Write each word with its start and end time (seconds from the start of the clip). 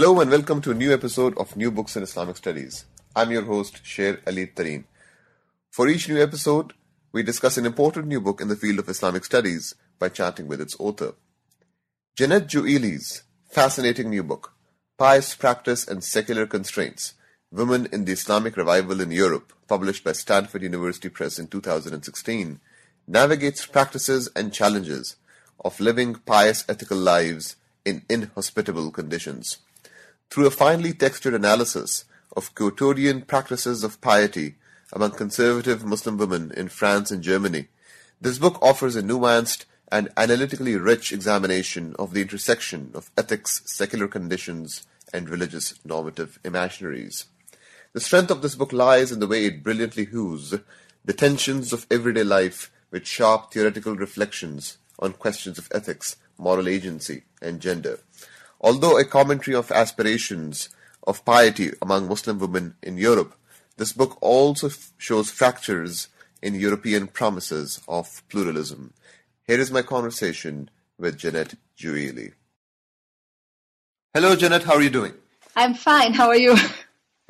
Hello 0.00 0.18
and 0.18 0.30
welcome 0.30 0.62
to 0.62 0.70
a 0.70 0.74
new 0.82 0.94
episode 0.94 1.36
of 1.36 1.58
New 1.58 1.70
Books 1.70 1.94
in 1.94 2.02
Islamic 2.02 2.38
Studies. 2.38 2.86
I'm 3.14 3.30
your 3.32 3.42
host, 3.42 3.84
Sher 3.84 4.18
Ali 4.26 4.46
Tareen. 4.46 4.84
For 5.70 5.88
each 5.88 6.08
new 6.08 6.22
episode, 6.22 6.72
we 7.12 7.22
discuss 7.22 7.58
an 7.58 7.66
important 7.66 8.06
new 8.06 8.18
book 8.18 8.40
in 8.40 8.48
the 8.48 8.56
field 8.56 8.78
of 8.78 8.88
Islamic 8.88 9.26
studies 9.26 9.74
by 9.98 10.08
chatting 10.08 10.48
with 10.48 10.58
its 10.58 10.74
author. 10.80 11.16
Jeannette 12.16 12.46
Jouili's 12.46 13.24
fascinating 13.50 14.08
new 14.08 14.22
book, 14.22 14.54
Pious 14.96 15.34
Practice 15.34 15.86
and 15.86 16.02
Secular 16.02 16.46
Constraints 16.46 17.12
Women 17.52 17.86
in 17.92 18.06
the 18.06 18.12
Islamic 18.12 18.56
Revival 18.56 19.02
in 19.02 19.10
Europe, 19.10 19.52
published 19.68 20.02
by 20.02 20.12
Stanford 20.12 20.62
University 20.62 21.10
Press 21.10 21.38
in 21.38 21.46
2016, 21.46 22.58
navigates 23.06 23.66
practices 23.66 24.30
and 24.34 24.50
challenges 24.50 25.16
of 25.62 25.78
living 25.78 26.14
pious 26.14 26.64
ethical 26.70 26.96
lives 26.96 27.56
in 27.84 28.06
inhospitable 28.08 28.90
conditions. 28.92 29.58
Through 30.30 30.46
a 30.46 30.52
finely 30.52 30.92
textured 30.92 31.34
analysis 31.34 32.04
of 32.36 32.54
quotidian 32.54 33.22
practices 33.22 33.82
of 33.82 34.00
piety 34.00 34.54
among 34.92 35.16
conservative 35.16 35.84
Muslim 35.84 36.18
women 36.18 36.52
in 36.56 36.68
France 36.68 37.10
and 37.10 37.20
Germany, 37.20 37.66
this 38.20 38.38
book 38.38 38.56
offers 38.62 38.94
a 38.94 39.02
nuanced 39.02 39.64
and 39.90 40.08
analytically 40.16 40.76
rich 40.76 41.10
examination 41.10 41.96
of 41.98 42.14
the 42.14 42.22
intersection 42.22 42.92
of 42.94 43.10
ethics, 43.18 43.62
secular 43.66 44.06
conditions, 44.06 44.86
and 45.12 45.28
religious 45.28 45.74
normative 45.84 46.38
imaginaries. 46.44 47.24
The 47.92 48.00
strength 48.00 48.30
of 48.30 48.40
this 48.40 48.54
book 48.54 48.72
lies 48.72 49.10
in 49.10 49.18
the 49.18 49.26
way 49.26 49.46
it 49.46 49.64
brilliantly 49.64 50.04
hews 50.04 50.54
the 51.04 51.12
tensions 51.12 51.72
of 51.72 51.88
everyday 51.90 52.22
life 52.22 52.70
with 52.92 53.04
sharp 53.04 53.52
theoretical 53.52 53.96
reflections 53.96 54.78
on 55.00 55.14
questions 55.14 55.58
of 55.58 55.68
ethics, 55.74 56.14
moral 56.38 56.68
agency, 56.68 57.24
and 57.42 57.58
gender. 57.58 57.98
Although 58.60 58.98
a 58.98 59.04
commentary 59.04 59.54
of 59.56 59.70
aspirations 59.70 60.68
of 61.06 61.24
piety 61.24 61.72
among 61.80 62.08
Muslim 62.08 62.38
women 62.38 62.74
in 62.82 62.98
Europe, 62.98 63.34
this 63.76 63.92
book 63.92 64.18
also 64.20 64.68
f- 64.68 64.92
shows 64.98 65.30
fractures 65.30 66.08
in 66.42 66.54
European 66.54 67.06
promises 67.06 67.80
of 67.88 68.22
pluralism. 68.28 68.92
Here 69.46 69.58
is 69.58 69.70
my 69.70 69.82
conversation 69.82 70.70
with 70.98 71.18
Jeannette 71.18 71.54
Jouili. 71.78 72.32
Hello, 74.12 74.36
Jeannette. 74.36 74.64
How 74.64 74.74
are 74.74 74.82
you 74.82 74.90
doing? 74.90 75.14
I'm 75.56 75.74
fine. 75.74 76.12
How 76.12 76.28
are 76.28 76.36
you? 76.36 76.56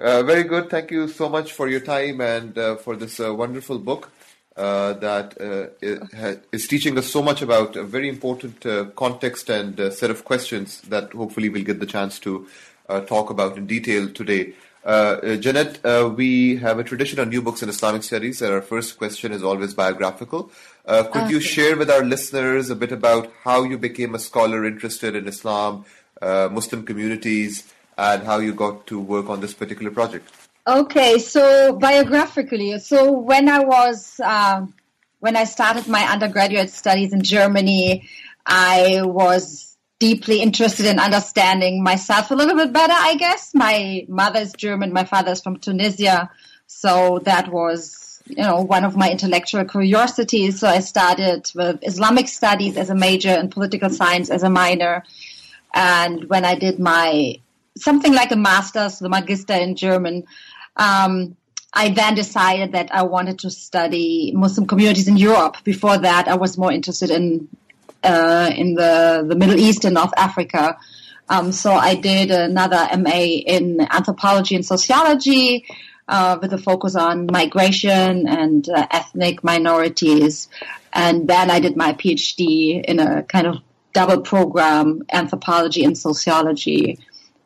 Uh, 0.00 0.22
very 0.22 0.44
good. 0.44 0.70
Thank 0.70 0.90
you 0.90 1.08
so 1.08 1.28
much 1.28 1.52
for 1.52 1.68
your 1.68 1.80
time 1.80 2.22
and 2.22 2.56
uh, 2.56 2.76
for 2.76 2.96
this 2.96 3.20
uh, 3.20 3.34
wonderful 3.34 3.78
book 3.78 4.10
uh, 4.56 4.94
that 4.94 5.40
uh, 5.40 6.34
is 6.52 6.66
teaching 6.66 6.98
us 6.98 7.06
so 7.06 7.22
much 7.22 7.40
about 7.40 7.76
a 7.76 7.84
very 7.84 8.08
important 8.08 8.64
uh, 8.66 8.84
context 8.96 9.48
and 9.48 9.78
uh, 9.78 9.90
set 9.90 10.10
of 10.10 10.24
questions 10.24 10.80
that 10.82 11.12
hopefully 11.12 11.48
we'll 11.48 11.64
get 11.64 11.80
the 11.80 11.86
chance 11.86 12.18
to 12.18 12.46
uh, 12.88 13.00
talk 13.00 13.30
about 13.30 13.56
in 13.56 13.66
detail 13.66 14.08
today. 14.08 14.52
Uh, 14.84 15.36
Jeannette, 15.36 15.78
we 16.16 16.56
have 16.56 16.78
a 16.78 16.84
tradition 16.84 17.20
on 17.20 17.28
new 17.28 17.42
books 17.42 17.62
in 17.62 17.68
Islamic 17.68 18.02
studies, 18.02 18.40
and 18.40 18.52
our 18.52 18.62
first 18.62 18.96
question 18.96 19.30
is 19.30 19.42
always 19.42 19.74
biographical. 19.74 20.50
could 20.86 21.30
you 21.30 21.38
share 21.38 21.76
with 21.76 21.90
our 21.90 22.02
listeners 22.02 22.70
a 22.70 22.74
bit 22.74 22.90
about 22.90 23.30
how 23.44 23.62
you 23.62 23.76
became 23.76 24.14
a 24.14 24.18
scholar 24.18 24.64
interested 24.64 25.14
in 25.14 25.28
Islam, 25.28 25.84
Muslim 26.22 26.86
communities, 26.86 27.70
and 27.98 28.22
how 28.22 28.38
you 28.38 28.54
got 28.54 28.86
to 28.86 28.98
work 28.98 29.28
on 29.28 29.40
this 29.40 29.52
particular 29.52 29.90
project. 29.90 30.39
Okay, 30.70 31.18
so 31.18 31.72
biographically, 31.72 32.78
so 32.78 33.10
when 33.10 33.48
I 33.48 33.58
was 33.58 34.20
um, 34.20 34.72
when 35.18 35.34
I 35.34 35.42
started 35.42 35.88
my 35.88 36.04
undergraduate 36.04 36.70
studies 36.70 37.12
in 37.12 37.24
Germany, 37.24 38.08
I 38.46 39.00
was 39.02 39.76
deeply 39.98 40.40
interested 40.40 40.86
in 40.86 41.00
understanding 41.00 41.82
myself 41.82 42.30
a 42.30 42.36
little 42.36 42.54
bit 42.54 42.72
better. 42.72 42.92
I 42.96 43.16
guess 43.16 43.50
my 43.52 44.06
mother 44.08 44.38
is 44.38 44.52
German, 44.52 44.92
my 44.92 45.02
father's 45.02 45.42
from 45.42 45.58
Tunisia, 45.58 46.30
so 46.68 47.18
that 47.24 47.50
was 47.50 48.22
you 48.26 48.36
know 48.36 48.60
one 48.60 48.84
of 48.84 48.96
my 48.96 49.10
intellectual 49.10 49.64
curiosities. 49.64 50.60
So 50.60 50.68
I 50.68 50.78
started 50.78 51.50
with 51.52 51.80
Islamic 51.82 52.28
studies 52.28 52.76
as 52.76 52.90
a 52.90 52.94
major 52.94 53.30
and 53.30 53.50
political 53.50 53.90
science 53.90 54.30
as 54.30 54.44
a 54.44 54.50
minor. 54.50 55.02
And 55.74 56.30
when 56.30 56.44
I 56.44 56.54
did 56.54 56.78
my 56.78 57.40
something 57.76 58.12
like 58.12 58.30
a 58.32 58.36
master's, 58.36 58.98
the 58.98 59.08
magister 59.08 59.54
in 59.54 59.74
German. 59.74 60.24
Um, 60.76 61.36
I 61.72 61.90
then 61.90 62.14
decided 62.14 62.72
that 62.72 62.92
I 62.92 63.02
wanted 63.02 63.38
to 63.40 63.50
study 63.50 64.32
Muslim 64.34 64.66
communities 64.66 65.06
in 65.06 65.16
Europe. 65.16 65.58
Before 65.62 65.96
that, 65.96 66.26
I 66.26 66.34
was 66.34 66.58
more 66.58 66.72
interested 66.72 67.10
in 67.10 67.48
uh, 68.02 68.50
in 68.54 68.74
the 68.74 69.24
the 69.28 69.36
Middle 69.36 69.58
East 69.58 69.84
and 69.84 69.94
North 69.94 70.12
Africa. 70.16 70.78
Um, 71.28 71.52
so 71.52 71.72
I 71.72 71.94
did 71.94 72.32
another 72.32 72.88
MA 72.98 73.20
in 73.54 73.80
anthropology 73.88 74.56
and 74.56 74.66
sociology 74.66 75.64
uh, 76.08 76.38
with 76.42 76.52
a 76.52 76.58
focus 76.58 76.96
on 76.96 77.26
migration 77.30 78.26
and 78.26 78.68
uh, 78.68 78.86
ethnic 78.90 79.44
minorities. 79.44 80.48
And 80.92 81.28
then 81.28 81.50
I 81.52 81.60
did 81.60 81.76
my 81.76 81.92
PhD 81.92 82.84
in 82.84 82.98
a 82.98 83.22
kind 83.22 83.46
of 83.46 83.58
double 83.92 84.22
program, 84.22 85.04
anthropology 85.12 85.84
and 85.84 85.96
sociology 85.96 86.98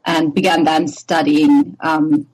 and 0.07 0.35
began 0.35 0.65
then 0.65 0.89
studying 0.89 1.77
um, 1.81 2.27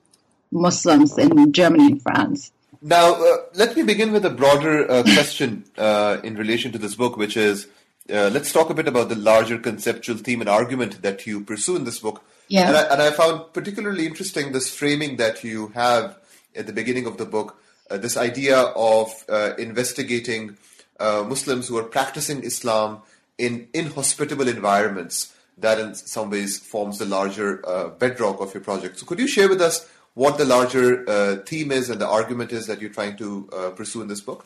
Muslims 0.51 1.17
in 1.17 1.51
Germany 1.51 1.87
and 1.87 2.01
France. 2.01 2.51
Now, 2.81 3.13
uh, 3.13 3.37
let 3.53 3.75
me 3.75 3.83
begin 3.83 4.11
with 4.11 4.25
a 4.25 4.29
broader 4.29 4.89
uh, 4.89 5.03
question 5.13 5.65
uh, 5.77 6.17
in 6.23 6.35
relation 6.35 6.71
to 6.71 6.77
this 6.77 6.95
book, 6.95 7.17
which 7.17 7.37
is 7.37 7.67
uh, 8.09 8.29
let's 8.33 8.51
talk 8.51 8.69
a 8.69 8.73
bit 8.73 8.87
about 8.87 9.09
the 9.09 9.15
larger 9.15 9.57
conceptual 9.57 10.17
theme 10.17 10.41
and 10.41 10.49
argument 10.49 11.01
that 11.01 11.27
you 11.27 11.41
pursue 11.41 11.75
in 11.75 11.83
this 11.83 11.99
book. 11.99 12.23
Yeah. 12.47 12.67
And 12.67 12.75
I, 12.75 12.81
and 12.93 13.01
I 13.01 13.11
found 13.11 13.53
particularly 13.53 14.05
interesting 14.05 14.51
this 14.51 14.73
framing 14.73 15.17
that 15.17 15.43
you 15.43 15.69
have 15.69 16.17
at 16.55 16.67
the 16.67 16.73
beginning 16.73 17.05
of 17.05 17.17
the 17.17 17.25
book, 17.25 17.61
uh, 17.89 17.97
this 17.97 18.17
idea 18.17 18.57
of 18.59 19.13
uh, 19.29 19.53
investigating 19.57 20.57
Muslims 20.99 21.67
who 21.67 21.79
are 21.79 21.83
practicing 21.83 22.43
Islam 22.43 23.01
in 23.39 23.67
inhospitable 23.73 24.47
environments 24.47 25.33
that 25.57 25.79
in 25.79 25.95
some 25.95 26.29
ways 26.29 26.59
forms 26.59 26.97
the 26.97 27.05
larger 27.05 27.67
uh, 27.67 27.89
bedrock 27.89 28.39
of 28.39 28.53
your 28.53 28.61
project. 28.61 28.99
So 28.99 29.05
could 29.05 29.19
you 29.19 29.27
share 29.27 29.49
with 29.49 29.61
us 29.61 29.89
what 30.13 30.37
the 30.37 30.45
larger 30.45 31.09
uh, 31.09 31.37
theme 31.45 31.71
is 31.71 31.89
and 31.89 31.99
the 31.99 32.07
argument 32.07 32.51
is 32.51 32.67
that 32.67 32.81
you're 32.81 32.89
trying 32.89 33.17
to 33.17 33.49
uh, 33.53 33.69
pursue 33.71 34.01
in 34.01 34.07
this 34.07 34.21
book? 34.21 34.45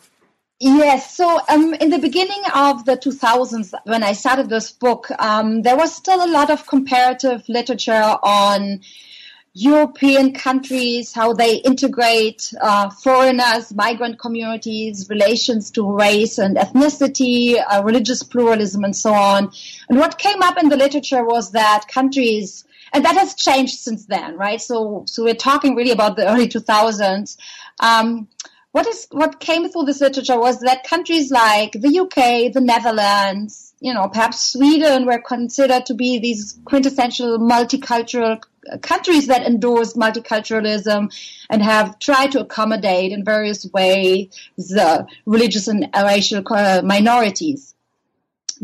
Yes. 0.59 1.15
So, 1.17 1.41
um, 1.49 1.73
in 1.75 1.89
the 1.89 1.99
beginning 1.99 2.41
of 2.53 2.85
the 2.85 2.95
2000s, 2.95 3.73
when 3.83 4.03
I 4.03 4.13
started 4.13 4.47
this 4.49 4.71
book, 4.71 5.11
um, 5.19 5.63
there 5.63 5.75
was 5.75 5.93
still 5.93 6.23
a 6.23 6.31
lot 6.31 6.49
of 6.49 6.65
comparative 6.65 7.43
literature 7.49 8.17
on 8.23 8.79
European 9.57 10.33
countries, 10.33 11.13
how 11.13 11.31
they 11.31 11.57
integrate 11.57 12.53
uh, 12.61 12.89
foreigners, 12.89 13.73
migrant 13.73 14.19
communities, 14.19 15.09
relations 15.09 15.71
to 15.71 15.89
race 15.89 16.37
and 16.37 16.57
ethnicity, 16.57 17.55
uh, 17.69 17.81
religious 17.81 18.21
pluralism, 18.21 18.83
and 18.83 18.95
so 18.95 19.13
on. 19.13 19.49
And 19.89 19.97
what 19.97 20.17
came 20.17 20.41
up 20.41 20.57
in 20.57 20.67
the 20.67 20.75
literature 20.75 21.23
was 21.23 21.51
that 21.51 21.87
countries, 21.87 22.65
and 22.93 23.05
that 23.05 23.15
has 23.15 23.35
changed 23.35 23.79
since 23.79 24.05
then, 24.05 24.37
right? 24.37 24.61
So, 24.61 25.03
so 25.07 25.23
we're 25.23 25.35
talking 25.35 25.75
really 25.75 25.91
about 25.91 26.15
the 26.15 26.29
early 26.29 26.47
2000s. 26.47 27.37
Um, 27.79 28.27
what 28.71 28.87
is 28.87 29.07
what 29.11 29.39
came 29.39 29.69
through 29.69 29.85
this 29.85 30.01
literature 30.01 30.37
was 30.37 30.59
that 30.59 30.83
countries 30.83 31.31
like 31.31 31.71
the 31.71 31.99
UK, 31.99 32.51
the 32.51 32.59
Netherlands, 32.59 33.73
you 33.79 33.93
know, 33.93 34.09
perhaps 34.09 34.51
Sweden 34.51 35.05
were 35.05 35.19
considered 35.19 35.85
to 35.85 35.93
be 35.93 36.19
these 36.19 36.59
quintessential 36.65 37.39
multicultural 37.39 38.41
countries 38.81 39.27
that 39.27 39.45
endorse 39.45 39.93
multiculturalism 39.93 41.09
and 41.49 41.61
have 41.61 41.99
tried 41.99 42.31
to 42.33 42.41
accommodate 42.41 43.11
in 43.11 43.23
various 43.23 43.65
ways 43.73 44.27
the 44.57 45.07
religious 45.25 45.67
and 45.67 45.87
racial 45.95 46.43
minorities. 46.83 47.75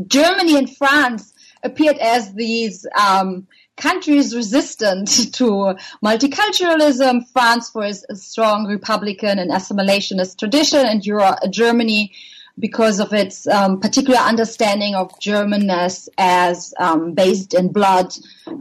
Germany 0.08 0.58
and 0.58 0.76
France 0.76 1.34
appeared 1.64 1.98
as 1.98 2.34
these 2.34 2.86
um, 3.00 3.48
countries 3.78 4.36
resistant 4.36 5.08
to 5.34 5.76
multiculturalism. 6.04 7.28
France 7.32 7.70
for 7.70 7.84
its 7.84 8.06
strong 8.14 8.68
republican 8.68 9.40
and 9.40 9.52
assimilationist 9.52 10.38
tradition, 10.38 10.86
and 10.86 11.06
Euro- 11.06 11.38
Germany 11.50 12.12
because 12.60 13.00
of 13.00 13.14
its 13.14 13.48
um, 13.48 13.80
particular 13.80 14.20
understanding 14.20 14.94
of 14.94 15.12
Germanness 15.20 16.10
as 16.18 16.74
um, 16.80 17.14
based 17.14 17.54
in 17.54 17.72
blood. 17.72 18.14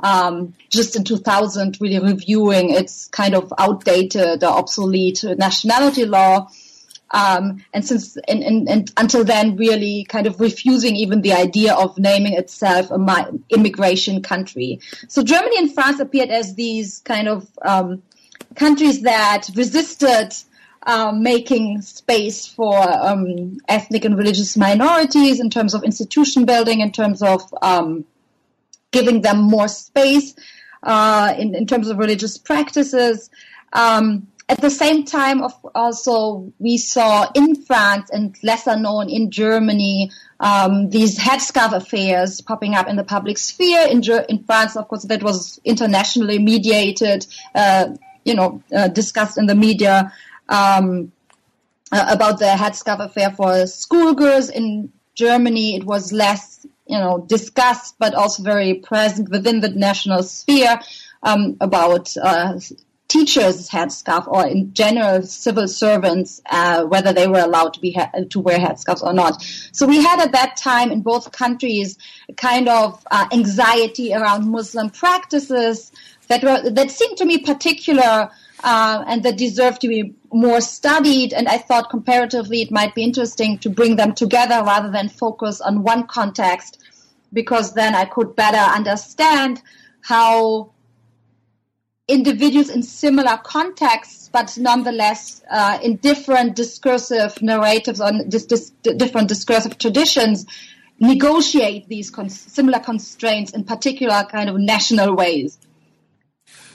Um, 0.02 0.54
just 0.70 0.96
in 0.96 1.04
2000, 1.04 1.78
really 1.80 1.98
reviewing 1.98 2.70
its 2.70 3.08
kind 3.08 3.34
of 3.34 3.52
outdated 3.58 4.44
or 4.44 4.50
obsolete 4.50 5.24
nationality 5.36 6.06
law. 6.06 6.48
Um, 7.12 7.64
and 7.74 7.84
since 7.84 8.16
and, 8.28 8.42
and, 8.42 8.68
and, 8.68 8.92
until 8.96 9.24
then, 9.24 9.56
really 9.56 10.04
kind 10.04 10.26
of 10.28 10.38
refusing 10.38 10.94
even 10.94 11.22
the 11.22 11.32
idea 11.32 11.74
of 11.74 11.98
naming 11.98 12.34
itself 12.34 12.90
a 12.90 12.98
mi- 12.98 13.40
immigration 13.50 14.22
country. 14.22 14.80
So 15.08 15.24
Germany 15.24 15.58
and 15.58 15.74
France 15.74 15.98
appeared 15.98 16.30
as 16.30 16.54
these 16.54 17.00
kind 17.00 17.26
of 17.26 17.48
um, 17.62 18.02
countries 18.54 19.02
that 19.02 19.48
resisted 19.56 20.34
um, 20.86 21.22
making 21.22 21.82
space 21.82 22.46
for 22.46 22.78
um, 22.78 23.58
ethnic 23.68 24.04
and 24.04 24.16
religious 24.16 24.56
minorities 24.56 25.40
in 25.40 25.50
terms 25.50 25.74
of 25.74 25.82
institution 25.82 26.44
building, 26.44 26.80
in 26.80 26.90
terms 26.92 27.22
of 27.22 27.42
um, 27.62 28.04
giving 28.90 29.20
them 29.20 29.42
more 29.42 29.68
space 29.68 30.34
uh, 30.82 31.34
in, 31.38 31.54
in, 31.54 31.66
terms 31.66 31.88
of 31.88 31.98
religious 31.98 32.38
practices. 32.38 33.30
Um, 33.72 34.26
at 34.50 34.60
the 34.60 34.70
same 34.70 35.04
time, 35.04 35.42
of, 35.42 35.54
also 35.76 36.52
we 36.58 36.76
saw 36.76 37.30
in 37.34 37.54
France 37.54 38.10
and 38.10 38.36
lesser 38.42 38.76
known 38.76 39.08
in 39.08 39.30
Germany 39.30 40.10
um, 40.40 40.90
these 40.90 41.18
headscarf 41.18 41.72
affairs 41.72 42.40
popping 42.40 42.74
up 42.74 42.88
in 42.88 42.96
the 42.96 43.04
public 43.04 43.38
sphere. 43.38 43.86
In, 43.88 44.02
in 44.28 44.42
France, 44.44 44.76
of 44.76 44.88
course, 44.88 45.04
that 45.04 45.22
was 45.22 45.60
internationally 45.64 46.40
mediated. 46.40 47.26
Uh, 47.54 47.94
you 48.24 48.34
know, 48.34 48.62
uh, 48.74 48.88
discussed 48.88 49.38
in 49.38 49.46
the 49.46 49.54
media 49.54 50.12
um, 50.48 51.12
uh, 51.92 52.06
about 52.08 52.38
the 52.38 52.44
headscarf 52.46 53.00
affair 53.00 53.30
for 53.30 53.66
schoolgirls 53.66 54.50
in 54.50 54.92
Germany. 55.14 55.76
It 55.76 55.84
was 55.84 56.12
less, 56.12 56.66
you 56.86 56.98
know, 56.98 57.24
discussed, 57.28 57.94
but 57.98 58.14
also 58.14 58.42
very 58.42 58.74
present 58.74 59.30
within 59.30 59.60
the 59.60 59.70
national 59.70 60.22
sphere 60.22 60.80
um, 61.22 61.56
about 61.60 62.14
uh, 62.16 62.58
teachers' 63.10 63.68
headscarf 63.68 64.24
or 64.34 64.46
in 64.46 64.72
general 64.72 65.22
civil 65.22 65.66
servants, 65.66 66.40
uh, 66.58 66.84
whether 66.92 67.12
they 67.12 67.26
were 67.26 67.44
allowed 67.48 67.72
to 67.74 67.80
be 67.80 67.92
ha- 67.98 68.10
to 68.34 68.38
wear 68.46 68.58
headscarves 68.66 69.02
or 69.02 69.12
not. 69.12 69.42
So 69.72 69.82
we 69.94 69.98
had 70.08 70.18
at 70.26 70.32
that 70.38 70.56
time 70.56 70.88
in 70.94 71.00
both 71.02 71.24
countries 71.32 71.98
a 72.28 72.34
kind 72.34 72.68
of 72.68 73.04
uh, 73.10 73.26
anxiety 73.32 74.14
around 74.14 74.48
Muslim 74.58 74.88
practices 74.90 75.90
that 76.28 76.40
were 76.44 76.70
that 76.78 76.90
seemed 76.90 77.16
to 77.18 77.24
me 77.24 77.38
particular 77.38 78.30
uh, 78.62 79.04
and 79.10 79.22
that 79.24 79.36
deserve 79.36 79.78
to 79.80 79.88
be 79.88 80.14
more 80.32 80.60
studied. 80.60 81.32
And 81.32 81.48
I 81.48 81.58
thought 81.58 81.90
comparatively 81.90 82.62
it 82.62 82.70
might 82.70 82.94
be 82.94 83.02
interesting 83.02 83.58
to 83.58 83.70
bring 83.70 83.96
them 83.96 84.14
together 84.14 84.62
rather 84.64 84.90
than 84.96 85.08
focus 85.08 85.60
on 85.60 85.82
one 85.82 86.06
context, 86.06 86.78
because 87.32 87.74
then 87.74 87.92
I 88.02 88.04
could 88.04 88.36
better 88.36 88.64
understand 88.78 89.62
how 90.02 90.70
individuals 92.10 92.68
in 92.68 92.82
similar 92.82 93.38
contexts, 93.38 94.28
but 94.32 94.56
nonetheless 94.58 95.42
uh, 95.50 95.78
in 95.82 95.96
different 95.96 96.56
discursive 96.56 97.40
narratives 97.40 98.00
or 98.00 98.10
dis- 98.28 98.46
dis- 98.46 98.70
different 98.96 99.28
discursive 99.28 99.78
traditions, 99.78 100.44
negotiate 100.98 101.88
these 101.88 102.10
con- 102.10 102.28
similar 102.28 102.80
constraints 102.80 103.52
in 103.52 103.64
particular 103.64 104.24
kind 104.30 104.50
of 104.50 104.56
national 104.56 105.14
ways. 105.14 105.58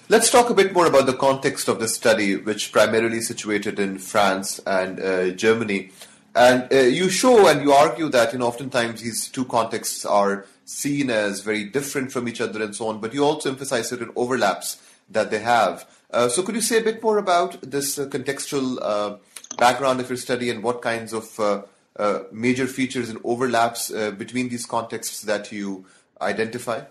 Let's 0.07 0.29
talk 0.29 0.49
a 0.49 0.53
bit 0.53 0.73
more 0.73 0.85
about 0.85 1.07
the 1.07 1.13
context 1.13 1.67
of 1.67 1.79
the 1.79 1.87
study, 1.87 2.35
which 2.35 2.71
primarily 2.71 3.21
situated 3.21 3.79
in 3.79 3.97
France 3.97 4.59
and 4.65 4.99
uh, 4.99 5.31
Germany. 5.31 5.91
And 6.35 6.71
uh, 6.71 6.77
you 6.81 7.09
show 7.09 7.47
and 7.47 7.61
you 7.61 7.71
argue 7.71 8.09
that 8.09 8.33
you 8.33 8.39
know, 8.39 8.47
oftentimes 8.47 9.01
these 9.01 9.29
two 9.29 9.45
contexts 9.45 10.05
are 10.05 10.45
seen 10.65 11.09
as 11.09 11.41
very 11.41 11.63
different 11.63 12.11
from 12.11 12.27
each 12.27 12.41
other 12.41 12.61
and 12.61 12.75
so 12.75 12.87
on, 12.87 12.99
but 12.99 13.13
you 13.13 13.23
also 13.23 13.49
emphasize 13.49 13.89
certain 13.89 14.11
overlaps 14.15 14.77
that 15.09 15.31
they 15.31 15.39
have. 15.39 15.87
Uh, 16.11 16.29
so, 16.29 16.43
could 16.43 16.55
you 16.55 16.61
say 16.61 16.79
a 16.79 16.83
bit 16.83 17.01
more 17.03 17.17
about 17.17 17.59
this 17.61 17.99
uh, 17.99 18.05
contextual 18.07 18.77
uh, 18.81 19.17
background 19.57 19.99
of 19.99 20.09
your 20.09 20.17
study 20.17 20.49
and 20.49 20.63
what 20.63 20.81
kinds 20.81 21.13
of 21.13 21.65
major 22.31 22.67
features 22.67 23.09
and 23.09 23.19
overlaps 23.23 23.89
between 24.17 24.49
these 24.49 24.65
contexts 24.65 25.21
that 25.21 25.51
you 25.51 25.85
identify? 26.21 26.81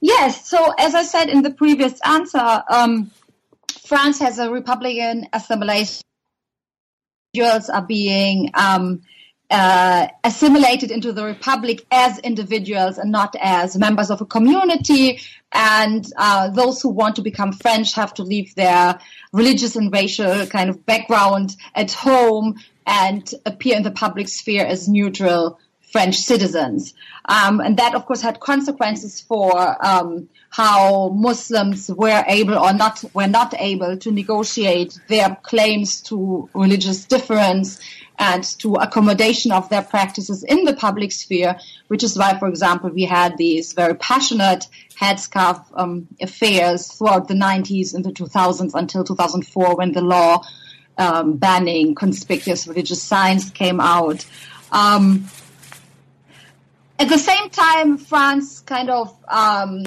Yes. 0.00 0.48
So 0.48 0.72
as 0.78 0.94
I 0.94 1.02
said 1.02 1.28
in 1.28 1.42
the 1.42 1.50
previous 1.50 1.98
answer, 2.04 2.62
um, 2.70 3.10
France 3.84 4.18
has 4.20 4.38
a 4.38 4.50
Republican 4.50 5.26
assimilation. 5.32 6.02
Individuals 7.34 7.68
are 7.70 7.86
being 7.86 8.50
um, 8.54 9.02
uh, 9.50 10.06
assimilated 10.22 10.90
into 10.90 11.12
the 11.12 11.24
republic 11.24 11.84
as 11.90 12.18
individuals 12.20 12.98
and 12.98 13.10
not 13.10 13.34
as 13.40 13.76
members 13.76 14.10
of 14.10 14.20
a 14.20 14.26
community. 14.26 15.20
And 15.52 16.06
uh, 16.16 16.50
those 16.50 16.80
who 16.80 16.88
want 16.90 17.16
to 17.16 17.22
become 17.22 17.52
French 17.52 17.94
have 17.94 18.14
to 18.14 18.22
leave 18.22 18.54
their 18.54 18.98
religious 19.32 19.74
and 19.74 19.92
racial 19.92 20.46
kind 20.46 20.70
of 20.70 20.86
background 20.86 21.56
at 21.74 21.92
home 21.92 22.60
and 22.86 23.28
appear 23.44 23.76
in 23.76 23.82
the 23.82 23.90
public 23.90 24.28
sphere 24.28 24.64
as 24.64 24.88
neutral 24.88 25.58
French 25.90 26.16
citizens. 26.16 26.94
Um, 27.28 27.60
and 27.60 27.76
that, 27.78 27.94
of 27.94 28.06
course, 28.06 28.20
had 28.20 28.38
consequences 28.40 29.20
for 29.20 29.76
um, 29.84 30.28
how 30.50 31.08
Muslims 31.08 31.90
were 31.90 32.24
able 32.26 32.58
or 32.58 32.72
not 32.72 33.04
were 33.14 33.26
not 33.26 33.54
able 33.58 33.96
to 33.96 34.10
negotiate 34.10 34.98
their 35.08 35.36
claims 35.42 36.00
to 36.02 36.48
religious 36.54 37.04
difference 37.04 37.80
and 38.20 38.44
to 38.44 38.74
accommodation 38.74 39.50
of 39.50 39.68
their 39.70 39.82
practices 39.82 40.44
in 40.44 40.64
the 40.64 40.74
public 40.74 41.10
sphere, 41.10 41.56
which 41.88 42.04
is 42.04 42.18
why, 42.18 42.38
for 42.38 42.48
example, 42.48 42.90
we 42.90 43.04
had 43.04 43.38
these 43.38 43.72
very 43.72 43.94
passionate 43.94 44.68
headscarf 45.00 45.64
um, 45.74 46.06
affairs 46.20 46.86
throughout 46.92 47.28
the 47.28 47.34
90s 47.34 47.94
and 47.94 48.04
the 48.04 48.12
2000s 48.12 48.74
until 48.74 49.02
2004 49.02 49.74
when 49.74 49.92
the 49.92 50.02
law 50.02 50.44
um, 50.98 51.38
banning 51.38 51.94
conspicuous 51.94 52.68
religious 52.68 53.02
signs 53.02 53.48
came 53.50 53.80
out. 53.80 54.26
Um, 54.70 55.26
at 56.98 57.08
the 57.08 57.16
same 57.16 57.48
time, 57.48 57.96
France 57.96 58.60
kind 58.60 58.90
of 58.90 59.16
um, 59.28 59.84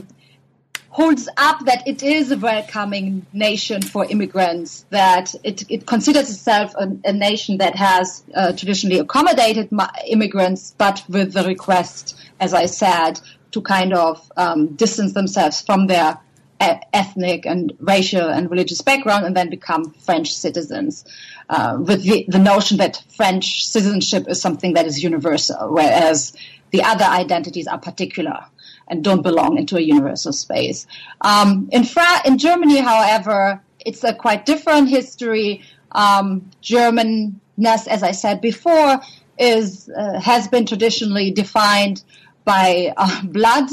holds 0.94 1.28
up 1.38 1.66
that 1.66 1.88
it 1.88 2.04
is 2.04 2.32
a 2.32 2.38
welcoming 2.38 3.26
nation 3.34 3.82
for 3.82 4.06
immigrants, 4.06 4.86
that 4.92 5.34
it, 5.44 5.64
it 5.70 5.88
considers 5.88 6.30
itself 6.30 6.72
a, 6.78 6.88
a, 7.04 7.12
nation 7.12 7.58
that 7.58 7.76
has 7.76 8.24
uh, 8.36 8.54
traditionally 8.54 9.00
accommodated 9.00 9.70
immigrants, 10.08 10.76
but 10.78 11.04
with 11.10 11.34
the 11.34 11.44
request, 11.46 12.16
as 12.40 12.54
I 12.54 12.68
said, 12.68 13.20
to 13.54 13.62
kind 13.62 13.92
of 13.92 14.32
um, 14.38 14.76
distance 14.76 15.14
themselves 15.14 15.62
from 15.62 15.88
their 15.88 16.20
ethnic 16.60 17.48
and 17.48 17.74
racial 17.80 18.30
and 18.30 18.50
religious 18.52 18.82
background 18.82 19.26
and 19.26 19.36
then 19.36 19.50
become 19.50 19.92
French 19.94 20.34
citizens. 20.34 21.06
Uh, 21.50 21.78
with 21.80 22.04
the, 22.04 22.24
the, 22.30 22.40
notion 22.40 22.78
that 22.78 23.04
French 23.18 23.66
citizenship 23.66 24.26
is 24.30 24.40
something 24.40 24.74
that 24.76 24.86
is 24.86 25.04
universal, 25.04 25.74
whereas 25.74 26.34
the 26.72 26.82
other 26.84 27.04
identities 27.04 27.68
are 27.68 27.78
particular 27.78 28.46
and 28.94 29.04
don't 29.04 29.24
belong 29.24 29.58
into 29.58 29.76
a 29.76 29.82
universal 29.82 30.32
space. 30.32 30.86
Um, 31.22 31.68
in, 31.72 31.84
Fra- 31.84 32.22
in 32.26 32.38
Germany, 32.38 32.78
however, 32.78 33.60
it's 33.80 34.04
a 34.04 34.14
quite 34.14 34.46
different 34.46 34.88
history. 34.88 35.64
Um, 35.94 36.52
Germanness, 36.62 37.88
as 37.88 38.04
I 38.04 38.12
said 38.12 38.40
before, 38.40 39.02
is 39.40 39.90
uh, 39.90 40.20
has 40.20 40.48
been 40.48 40.68
traditionally 40.68 41.32
defined 41.32 42.04
by 42.46 42.94
uh, 42.96 43.24
blood, 43.26 43.68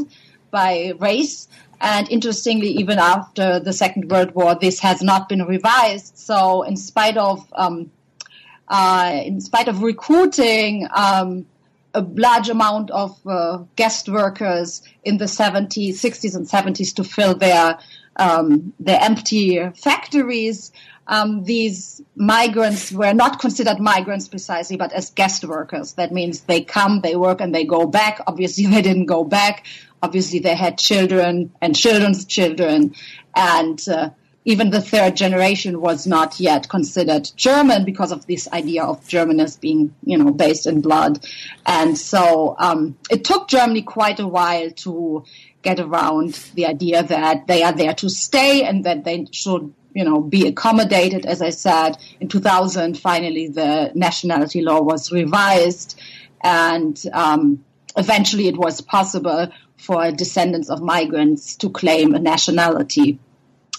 by 0.50 0.94
race, 0.98 1.48
and 1.82 2.10
interestingly, 2.10 2.70
even 2.82 2.98
after 2.98 3.60
the 3.60 3.74
Second 3.74 4.10
World 4.10 4.34
War, 4.34 4.54
this 4.54 4.80
has 4.80 5.02
not 5.02 5.28
been 5.28 5.42
revised. 5.44 6.16
So, 6.16 6.62
in 6.62 6.78
spite 6.78 7.18
of 7.18 7.46
um, 7.52 7.90
uh, 8.68 9.20
in 9.22 9.40
spite 9.42 9.68
of 9.68 9.82
recruiting 9.82 10.88
um, 10.94 11.44
a 11.94 12.02
large 12.02 12.48
amount 12.48 12.90
of 12.90 13.18
uh, 13.26 13.58
guest 13.76 14.08
workers 14.08 14.82
in 15.04 15.18
the 15.18 15.24
70s, 15.24 15.94
60s, 15.94 16.34
and 16.36 16.46
70s 16.46 16.94
to 16.96 17.04
fill 17.04 17.34
their 17.34 17.78
um, 18.16 18.72
their 18.78 19.00
empty 19.00 19.70
factories. 19.70 20.72
Um, 21.06 21.44
these 21.44 22.02
migrants 22.14 22.92
were 22.92 23.14
not 23.14 23.40
considered 23.40 23.80
migrants 23.80 24.28
precisely, 24.28 24.76
but 24.76 24.92
as 24.92 25.10
guest 25.10 25.44
workers. 25.44 25.94
That 25.94 26.12
means 26.12 26.42
they 26.42 26.60
come, 26.60 27.00
they 27.00 27.16
work, 27.16 27.40
and 27.40 27.54
they 27.54 27.64
go 27.64 27.86
back. 27.86 28.20
Obviously, 28.26 28.66
they 28.74 28.82
didn't 28.82 29.06
go 29.06 29.24
back. 29.24 29.66
Obviously, 30.02 30.38
they 30.38 30.54
had 30.54 30.78
children 30.78 31.52
and 31.60 31.76
children's 31.76 32.24
children, 32.24 32.94
and 33.34 33.80
uh, 33.88 34.10
even 34.44 34.70
the 34.70 34.80
third 34.80 35.16
generation 35.16 35.80
was 35.80 36.06
not 36.06 36.40
yet 36.40 36.68
considered 36.68 37.30
German 37.36 37.84
because 37.84 38.10
of 38.10 38.26
this 38.26 38.48
idea 38.52 38.84
of 38.84 39.06
German 39.06 39.38
as 39.38 39.56
being, 39.56 39.94
you 40.02 40.16
know, 40.16 40.32
based 40.32 40.66
in 40.66 40.80
blood. 40.80 41.24
And 41.66 41.96
so 41.98 42.56
um, 42.58 42.96
it 43.10 43.24
took 43.24 43.48
Germany 43.48 43.82
quite 43.82 44.18
a 44.18 44.26
while 44.26 44.70
to 44.70 45.24
get 45.62 45.78
around 45.78 46.32
the 46.54 46.66
idea 46.66 47.02
that 47.02 47.46
they 47.46 47.62
are 47.62 47.72
there 47.72 47.92
to 47.94 48.08
stay 48.08 48.64
and 48.64 48.84
that 48.84 49.04
they 49.04 49.26
should, 49.30 49.74
you 49.92 50.04
know, 50.04 50.22
be 50.22 50.46
accommodated. 50.46 51.26
As 51.26 51.42
I 51.42 51.50
said, 51.50 51.98
in 52.18 52.28
2000, 52.28 52.98
finally 52.98 53.48
the 53.48 53.92
nationality 53.94 54.62
law 54.62 54.80
was 54.80 55.12
revised 55.12 56.00
and 56.42 56.98
um, 57.12 57.62
eventually 57.96 58.48
it 58.48 58.56
was 58.56 58.80
possible 58.80 59.48
for 59.76 60.10
descendants 60.12 60.70
of 60.70 60.80
migrants 60.80 61.56
to 61.56 61.68
claim 61.68 62.14
a 62.14 62.18
nationality. 62.18 63.18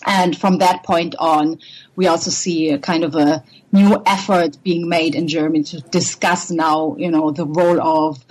And 0.05 0.37
from 0.37 0.57
that 0.59 0.83
point 0.83 1.15
on, 1.19 1.59
we 1.95 2.07
also 2.07 2.31
see 2.31 2.71
a 2.71 2.79
kind 2.79 3.03
of 3.03 3.15
a 3.15 3.43
new 3.71 4.01
effort 4.05 4.57
being 4.63 4.89
made 4.89 5.15
in 5.15 5.27
Germany 5.27 5.63
to 5.63 5.81
discuss 5.81 6.51
now, 6.51 6.95
you 6.97 7.11
know, 7.11 7.31
the 7.31 7.45
role 7.45 7.81
of 7.81 8.23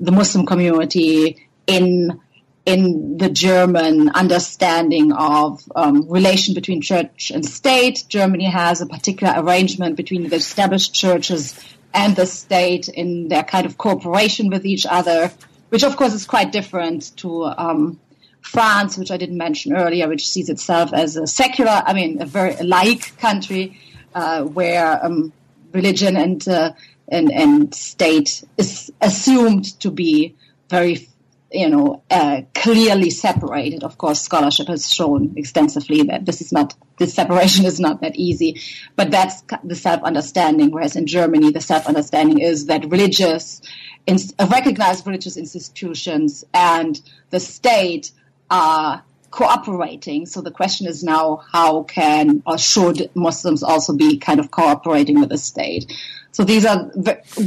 the 0.00 0.12
Muslim 0.12 0.46
community 0.46 1.48
in 1.66 2.20
in 2.64 3.18
the 3.18 3.28
German 3.28 4.08
understanding 4.10 5.12
of 5.12 5.60
um, 5.74 6.08
relation 6.08 6.54
between 6.54 6.80
church 6.80 7.32
and 7.34 7.44
state. 7.44 8.04
Germany 8.08 8.44
has 8.44 8.80
a 8.80 8.86
particular 8.86 9.34
arrangement 9.36 9.96
between 9.96 10.28
the 10.28 10.36
established 10.36 10.94
churches 10.94 11.58
and 11.92 12.14
the 12.14 12.26
state 12.26 12.88
in 12.88 13.28
their 13.28 13.42
kind 13.42 13.66
of 13.66 13.78
cooperation 13.78 14.48
with 14.48 14.64
each 14.64 14.86
other, 14.86 15.32
which 15.70 15.82
of 15.82 15.96
course 15.96 16.14
is 16.14 16.24
quite 16.24 16.52
different 16.52 17.16
to 17.16 17.44
um, 17.44 17.98
France, 18.42 18.98
which 18.98 19.10
I 19.10 19.16
didn't 19.16 19.38
mention 19.38 19.74
earlier, 19.74 20.08
which 20.08 20.28
sees 20.28 20.48
itself 20.48 20.92
as 20.92 21.16
a 21.16 21.26
secular, 21.26 21.82
I 21.86 21.92
mean, 21.94 22.20
a 22.20 22.26
very 22.26 22.54
laïc 22.54 23.16
country 23.18 23.80
uh, 24.14 24.42
where 24.42 25.04
um, 25.04 25.32
religion 25.72 26.16
and, 26.16 26.46
uh, 26.46 26.72
and 27.08 27.30
and 27.32 27.74
state 27.74 28.44
is 28.56 28.92
assumed 29.00 29.78
to 29.80 29.90
be 29.90 30.34
very, 30.68 31.08
you 31.50 31.68
know, 31.68 32.02
uh, 32.10 32.42
clearly 32.54 33.10
separated. 33.10 33.84
Of 33.84 33.98
course, 33.98 34.22
scholarship 34.22 34.68
has 34.68 34.92
shown 34.92 35.34
extensively 35.36 36.02
that 36.04 36.24
this 36.24 36.40
is 36.40 36.52
not 36.52 36.74
this 36.98 37.14
separation 37.14 37.64
is 37.72 37.78
not 37.78 38.00
that 38.00 38.16
easy, 38.16 38.60
but 38.96 39.10
that's 39.10 39.42
the 39.62 39.74
self-understanding. 39.74 40.70
Whereas 40.70 40.96
in 40.96 41.06
Germany, 41.06 41.52
the 41.52 41.60
self-understanding 41.60 42.38
is 42.38 42.66
that 42.66 42.90
religious, 42.90 43.60
in, 44.06 44.18
recognized 44.50 45.06
religious 45.06 45.36
institutions 45.36 46.44
and 46.54 47.00
the 47.30 47.40
state 47.40 48.12
are 48.52 49.02
cooperating. 49.30 50.26
So 50.26 50.42
the 50.42 50.50
question 50.50 50.86
is 50.86 51.02
now 51.02 51.42
how 51.50 51.84
can 51.84 52.42
or 52.46 52.58
should 52.58 53.10
Muslims 53.14 53.62
also 53.62 53.94
be 53.94 54.18
kind 54.18 54.38
of 54.38 54.50
cooperating 54.50 55.18
with 55.18 55.30
the 55.30 55.38
state? 55.38 55.90
So 56.32 56.44
these 56.44 56.66
are 56.66 56.90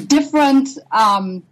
different, 0.08 0.70
um, 0.92 1.44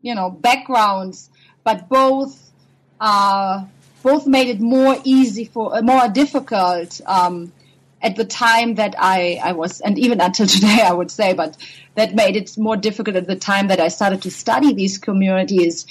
you 0.00 0.14
know, 0.14 0.30
backgrounds, 0.30 1.30
but 1.64 1.88
both 1.88 2.50
uh, 2.98 3.64
both 4.02 4.26
made 4.26 4.48
it 4.48 4.60
more 4.60 4.96
easy 5.04 5.44
for 5.44 5.76
uh, 5.76 5.82
more 5.82 6.08
difficult 6.08 7.00
um, 7.06 7.52
at 8.00 8.16
the 8.16 8.24
time 8.24 8.76
that 8.76 8.94
I, 8.98 9.40
I 9.42 9.52
was, 9.52 9.80
and 9.80 9.98
even 9.98 10.20
until 10.20 10.46
today, 10.56 10.82
I 10.82 10.92
would 10.92 11.10
say, 11.10 11.34
but 11.34 11.56
that 11.94 12.14
made 12.14 12.36
it 12.36 12.56
more 12.56 12.76
difficult 12.76 13.16
at 13.16 13.26
the 13.26 13.36
time 13.36 13.68
that 13.68 13.80
I 13.80 13.88
started 13.88 14.22
to 14.22 14.30
study 14.30 14.72
these 14.72 14.98
communities 14.98 15.86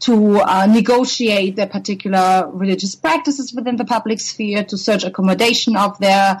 to 0.00 0.40
uh, 0.40 0.66
negotiate 0.66 1.56
their 1.56 1.66
particular 1.66 2.48
religious 2.52 2.94
practices 2.94 3.52
within 3.54 3.76
the 3.76 3.84
public 3.84 4.20
sphere, 4.20 4.64
to 4.64 4.76
search 4.76 5.04
accommodation 5.04 5.76
of 5.76 5.98
their 5.98 6.40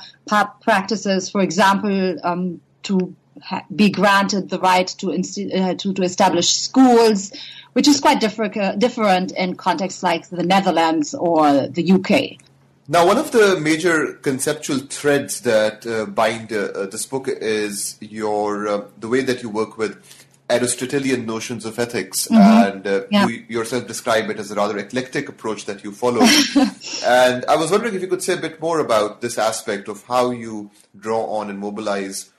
practices, 0.62 1.30
for 1.30 1.40
example, 1.40 2.16
um, 2.24 2.60
to 2.82 3.14
ha- 3.42 3.64
be 3.74 3.90
granted 3.90 4.50
the 4.50 4.58
right 4.58 4.86
to, 4.86 5.06
insti- 5.06 5.54
uh, 5.54 5.74
to, 5.74 5.92
to 5.94 6.02
establish 6.02 6.56
schools, 6.56 7.32
which 7.72 7.88
is 7.88 8.00
quite 8.00 8.20
different, 8.20 8.56
uh, 8.56 8.74
different 8.76 9.32
in 9.32 9.54
contexts 9.54 10.02
like 10.02 10.28
the 10.28 10.42
Netherlands 10.42 11.14
or 11.14 11.66
the 11.68 11.92
UK. 11.92 12.38
Now, 12.86 13.06
one 13.06 13.16
of 13.16 13.30
the 13.30 13.58
major 13.58 14.12
conceptual 14.14 14.78
threads 14.78 15.40
that 15.40 15.86
uh, 15.86 16.04
bind 16.04 16.52
uh, 16.52 16.56
uh, 16.56 16.86
this 16.86 17.06
book 17.06 17.28
is 17.28 17.96
your 18.00 18.90
the 18.98 19.08
way 19.08 19.22
that 19.22 19.42
you 19.42 19.48
work 19.48 19.78
with 19.78 20.23
Aristotelian 20.50 21.24
notions 21.24 21.64
of 21.64 21.78
ethics, 21.78 22.28
mm-hmm. 22.28 22.76
and 22.76 22.86
uh, 22.86 23.04
yeah. 23.10 23.26
you 23.26 23.44
yourself 23.48 23.86
describe 23.86 24.28
it 24.28 24.38
as 24.38 24.50
a 24.50 24.54
rather 24.54 24.76
eclectic 24.76 25.28
approach 25.28 25.64
that 25.64 25.82
you 25.82 25.90
follow. 25.90 26.20
and 27.06 27.44
I 27.46 27.56
was 27.56 27.70
wondering 27.70 27.94
if 27.94 28.02
you 28.02 28.08
could 28.08 28.22
say 28.22 28.34
a 28.34 28.40
bit 28.40 28.60
more 28.60 28.78
about 28.78 29.22
this 29.22 29.38
aspect 29.38 29.88
of 29.88 30.04
how 30.04 30.30
you 30.32 30.70
draw 30.98 31.24
on 31.38 31.48
and 31.48 31.58
mobilize 31.58 32.30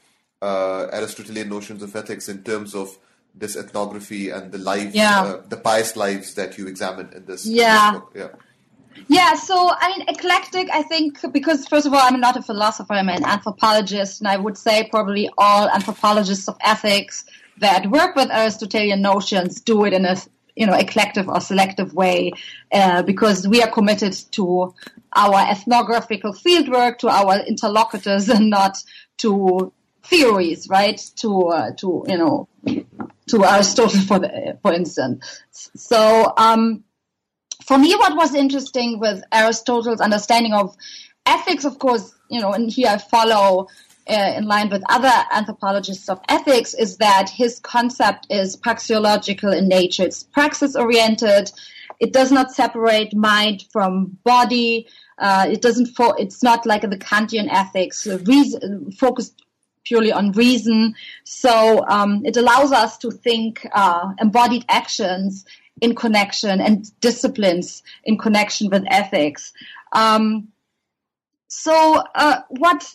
uh, 0.42 0.88
Aristotelian 0.94 1.50
notions 1.50 1.82
of 1.82 1.96
ethics 1.96 2.30
in 2.30 2.44
terms 2.44 2.76
of 2.76 2.96
this 3.34 3.56
ethnography 3.56 4.30
and 4.30 4.52
the 4.52 4.60
lives, 4.60 4.94
yeah. 4.94 5.24
uh, 5.24 5.42
the 5.50 5.58
pious 5.58 5.96
lives 5.96 6.36
that 6.36 6.60
you 6.60 6.68
examine 6.68 7.12
in 7.14 7.26
this, 7.26 7.46
yeah. 7.46 7.88
In 7.88 7.94
this 7.94 8.02
book. 8.02 8.12
Yeah. 8.16 8.28
Yeah, 9.08 9.36
so 9.36 9.72
I 9.78 9.90
mean, 9.90 10.08
eclectic, 10.08 10.70
I 10.72 10.82
think, 10.82 11.20
because 11.34 11.68
first 11.68 11.86
of 11.86 11.94
all, 11.94 12.00
I'm 12.02 12.20
not 12.20 12.38
a 12.38 12.42
philosopher, 12.42 12.94
I'm 12.94 13.10
an 13.10 13.26
anthropologist, 13.26 14.22
and 14.22 14.28
I 14.28 14.38
would 14.38 14.58
say 14.58 14.88
probably 14.90 15.30
all 15.38 15.68
anthropologists 15.70 16.48
of 16.48 16.56
ethics 16.62 17.26
that 17.60 17.88
work 17.90 18.16
with 18.16 18.30
Aristotelian 18.30 19.02
notions 19.02 19.62
do 19.62 19.86
it 19.86 19.94
in 19.94 20.06
a 20.06 20.18
you 20.56 20.66
know 20.66 20.74
eclectic 20.74 21.28
or 21.28 21.42
selective 21.42 21.94
way 21.94 22.32
uh, 22.72 23.04
because 23.04 23.48
we 23.48 23.62
are 23.62 23.70
committed 23.70 24.14
to 24.32 24.74
our 25.16 25.40
ethnographical 25.50 26.34
fieldwork, 26.34 26.98
to 27.00 27.10
our 27.10 27.40
interlocutors, 27.40 28.30
and 28.36 28.50
not 28.50 28.78
to 29.18 29.72
theories, 30.04 30.68
right? 30.70 31.02
To 31.18 31.48
uh, 31.48 31.72
to 31.78 32.06
you 32.08 32.18
know 32.18 32.48
to 33.28 33.44
Aristotle, 33.44 34.00
for 34.02 34.20
the, 34.20 34.58
for 34.62 34.74
instance. 34.74 35.42
So 35.52 36.34
um, 36.38 36.84
for 37.66 37.78
me, 37.78 37.96
what 37.96 38.16
was 38.16 38.36
interesting 38.36 39.00
with 39.00 39.24
Aristotle's 39.32 40.00
understanding 40.00 40.54
of 40.54 40.76
ethics, 41.26 41.66
of 41.66 41.80
course, 41.80 42.14
you 42.30 42.40
know, 42.40 42.52
and 42.52 42.72
here 42.72 42.90
I 42.90 42.98
follow 42.98 43.68
uh, 44.10 44.34
in 44.38 44.46
line 44.46 44.70
with 44.70 44.84
other 44.90 45.12
anthropologists 45.32 46.10
of 46.10 46.20
ethics, 46.30 46.74
is 46.74 46.98
that 46.98 47.30
his 47.30 47.60
concept 47.60 48.28
is 48.30 48.56
praxeological 48.56 49.56
in 49.56 49.68
nature. 49.68 50.04
It's 50.04 50.24
praxis 50.24 50.76
oriented. 50.76 51.52
It 52.00 52.14
does 52.14 52.32
not 52.32 52.52
separate 52.52 53.16
mind 53.16 53.66
from 53.72 54.18
body. 54.24 54.88
Uh, 55.18 55.48
it 55.50 55.62
doesn't. 55.62 55.88
Fo- 55.88 56.14
it's 56.14 56.44
not 56.44 56.66
like 56.66 56.82
the 56.82 56.98
Kantian 56.98 57.48
ethics, 57.50 58.06
reason, 58.06 58.92
focused 58.92 59.42
purely 59.86 60.12
on 60.12 60.32
reason. 60.34 60.96
So 61.24 61.86
um, 61.88 62.26
it 62.26 62.36
allows 62.38 62.72
us 62.72 62.98
to 62.98 63.12
think 63.12 63.66
uh, 63.72 64.14
embodied 64.20 64.66
actions 64.68 65.46
in 65.82 65.96
connection 65.96 66.60
and 66.62 67.00
disciplines 67.00 67.84
in 68.04 68.18
connection 68.18 68.70
with 68.70 68.84
ethics. 68.90 69.54
Um, 69.92 70.50
so 71.48 72.04
uh, 72.16 72.42
what 72.50 72.94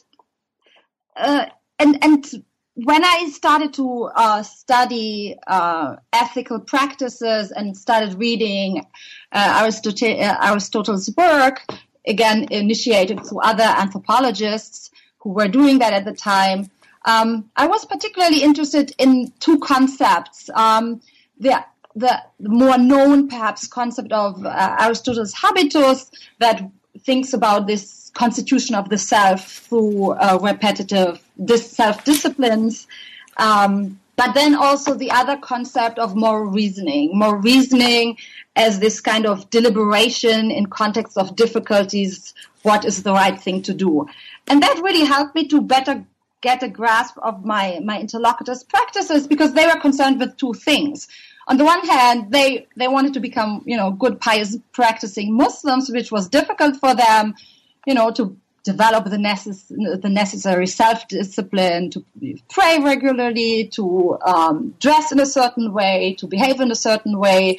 uh, 1.16 1.46
and 1.78 2.02
and 2.02 2.24
when 2.74 3.04
I 3.04 3.28
started 3.30 3.74
to 3.74 4.10
uh, 4.14 4.42
study 4.42 5.36
uh, 5.46 5.96
ethical 6.12 6.60
practices 6.60 7.50
and 7.50 7.76
started 7.76 8.14
reading 8.14 8.86
uh, 9.32 9.62
uh, 9.62 10.36
Aristotle's 10.42 11.10
work, 11.16 11.62
again 12.06 12.46
initiated 12.50 13.24
through 13.26 13.40
other 13.40 13.64
anthropologists 13.64 14.90
who 15.18 15.30
were 15.30 15.48
doing 15.48 15.80
that 15.80 15.92
at 15.92 16.04
the 16.04 16.14
time, 16.14 16.70
um, 17.04 17.50
I 17.56 17.66
was 17.66 17.84
particularly 17.84 18.42
interested 18.42 18.94
in 18.98 19.32
two 19.40 19.58
concepts. 19.58 20.48
Um, 20.54 21.00
the 21.38 21.64
the 21.96 22.22
more 22.38 22.78
known, 22.78 23.26
perhaps, 23.28 23.66
concept 23.66 24.12
of 24.12 24.46
Aristotle's 24.46 25.34
habitus 25.34 26.08
that 26.38 26.62
thinks 27.04 27.32
about 27.32 27.66
this 27.66 28.10
constitution 28.14 28.74
of 28.74 28.88
the 28.88 28.98
self 28.98 29.46
through 29.46 30.12
uh, 30.12 30.38
repetitive 30.42 31.22
dis- 31.44 31.70
self 31.70 32.04
disciplines. 32.04 32.86
Um, 33.36 34.00
but 34.16 34.34
then 34.34 34.54
also 34.54 34.92
the 34.94 35.10
other 35.10 35.38
concept 35.38 35.98
of 35.98 36.14
moral 36.14 36.50
reasoning, 36.50 37.10
moral 37.16 37.40
reasoning 37.40 38.18
as 38.54 38.78
this 38.78 39.00
kind 39.00 39.24
of 39.24 39.48
deliberation 39.48 40.50
in 40.50 40.66
context 40.66 41.16
of 41.16 41.36
difficulties, 41.36 42.34
what 42.62 42.84
is 42.84 43.02
the 43.02 43.12
right 43.12 43.40
thing 43.40 43.62
to 43.62 43.72
do. 43.72 44.06
And 44.48 44.62
that 44.62 44.78
really 44.82 45.06
helped 45.06 45.34
me 45.34 45.48
to 45.48 45.62
better 45.62 46.04
get 46.42 46.62
a 46.62 46.68
grasp 46.68 47.16
of 47.22 47.44
my, 47.44 47.80
my 47.82 47.98
interlocutors' 47.98 48.64
practices 48.64 49.26
because 49.26 49.54
they 49.54 49.66
were 49.66 49.80
concerned 49.80 50.18
with 50.18 50.36
two 50.36 50.52
things. 50.52 51.08
On 51.50 51.56
the 51.56 51.64
one 51.64 51.84
hand, 51.84 52.30
they, 52.30 52.68
they 52.76 52.86
wanted 52.86 53.12
to 53.14 53.20
become, 53.20 53.62
you 53.66 53.76
know, 53.76 53.90
good 53.90 54.20
pious 54.20 54.56
practicing 54.70 55.36
Muslims, 55.36 55.90
which 55.90 56.12
was 56.12 56.28
difficult 56.28 56.76
for 56.76 56.94
them, 56.94 57.34
you 57.88 57.92
know, 57.92 58.12
to 58.12 58.36
develop 58.62 59.06
the, 59.06 59.16
necess- 59.16 59.66
the 59.68 60.08
necessary 60.08 60.68
self-discipline, 60.68 61.90
to 61.90 62.04
pray 62.50 62.78
regularly, 62.78 63.66
to 63.72 64.16
um, 64.24 64.76
dress 64.78 65.10
in 65.10 65.18
a 65.18 65.26
certain 65.26 65.72
way, 65.72 66.14
to 66.20 66.28
behave 66.28 66.60
in 66.60 66.70
a 66.70 66.76
certain 66.76 67.18
way. 67.18 67.58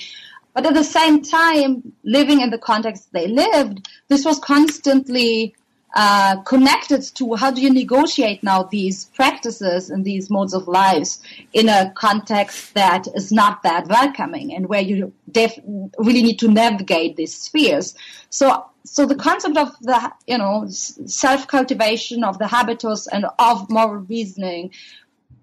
But 0.53 0.65
at 0.65 0.73
the 0.73 0.85
same 0.85 1.21
time, 1.21 1.91
living 2.05 2.39
in 2.39 2.49
the 2.49 2.57
context 2.57 3.11
they 3.11 3.27
lived, 3.27 3.89
this 4.07 4.23
was 4.23 4.39
constantly 4.39 5.53
uh, 5.93 6.37
connected 6.41 7.01
to 7.01 7.35
how 7.35 7.51
do 7.51 7.61
you 7.61 7.69
negotiate 7.69 8.41
now 8.43 8.63
these 8.63 9.05
practices 9.05 9.89
and 9.89 10.05
these 10.05 10.29
modes 10.29 10.53
of 10.53 10.67
lives 10.67 11.21
in 11.53 11.67
a 11.67 11.91
context 11.95 12.73
that 12.73 13.07
is 13.13 13.31
not 13.31 13.61
that 13.63 13.87
welcoming 13.87 14.53
and 14.53 14.69
where 14.69 14.81
you 14.81 15.11
def- 15.31 15.59
really 15.97 16.21
need 16.21 16.39
to 16.39 16.47
navigate 16.47 17.17
these 17.17 17.35
spheres. 17.35 17.93
So, 18.29 18.65
so 18.83 19.05
the 19.05 19.15
concept 19.15 19.57
of 19.57 19.77
the 19.81 20.11
you 20.27 20.37
know 20.37 20.65
self 20.69 21.47
cultivation 21.47 22.23
of 22.23 22.39
the 22.39 22.47
habitus 22.47 23.07
and 23.07 23.25
of 23.37 23.69
moral 23.69 24.01
reasoning 24.03 24.71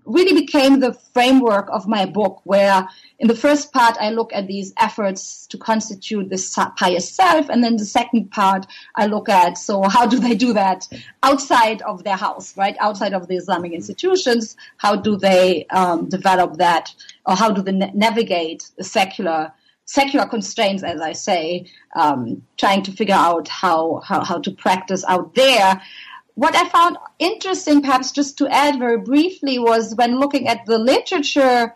really 0.08 0.40
became 0.40 0.80
the 0.80 0.92
framework 1.14 1.68
of 1.70 1.86
my 1.86 2.06
book 2.06 2.40
where 2.44 2.88
in 3.18 3.26
the 3.26 3.34
first 3.34 3.72
part, 3.72 3.96
I 4.00 4.10
look 4.10 4.32
at 4.32 4.46
these 4.46 4.72
efforts 4.78 5.46
to 5.48 5.58
constitute 5.58 6.28
this 6.28 6.56
pious 6.76 7.10
self, 7.10 7.48
and 7.48 7.64
then 7.64 7.76
the 7.76 7.84
second 7.84 8.30
part, 8.30 8.66
I 8.94 9.06
look 9.06 9.28
at 9.28 9.58
so 9.58 9.82
how 9.88 10.06
do 10.06 10.20
they 10.20 10.36
do 10.36 10.52
that 10.52 10.88
outside 11.22 11.82
of 11.82 12.04
their 12.04 12.16
house, 12.16 12.56
right? 12.56 12.76
Outside 12.78 13.14
of 13.14 13.26
the 13.26 13.36
Islamic 13.36 13.72
institutions, 13.72 14.56
how 14.76 14.94
do 14.94 15.16
they 15.16 15.66
um, 15.66 16.08
develop 16.08 16.58
that, 16.58 16.94
or 17.26 17.34
how 17.34 17.50
do 17.50 17.60
they 17.60 17.72
na- 17.72 17.90
navigate 17.92 18.70
the 18.76 18.84
secular 18.84 19.52
secular 19.84 20.26
constraints, 20.26 20.82
as 20.82 21.00
I 21.00 21.12
say, 21.12 21.64
um, 21.96 22.42
trying 22.58 22.82
to 22.82 22.92
figure 22.92 23.14
out 23.14 23.48
how, 23.48 24.02
how 24.04 24.22
how 24.22 24.38
to 24.38 24.50
practice 24.50 25.02
out 25.08 25.34
there 25.34 25.80
what 26.38 26.54
I 26.54 26.68
found 26.68 26.98
interesting, 27.18 27.82
perhaps 27.82 28.12
just 28.12 28.38
to 28.38 28.46
add 28.46 28.78
very 28.78 28.98
briefly, 28.98 29.58
was 29.58 29.96
when 29.96 30.20
looking 30.20 30.46
at 30.46 30.64
the 30.66 30.78
literature 30.78 31.74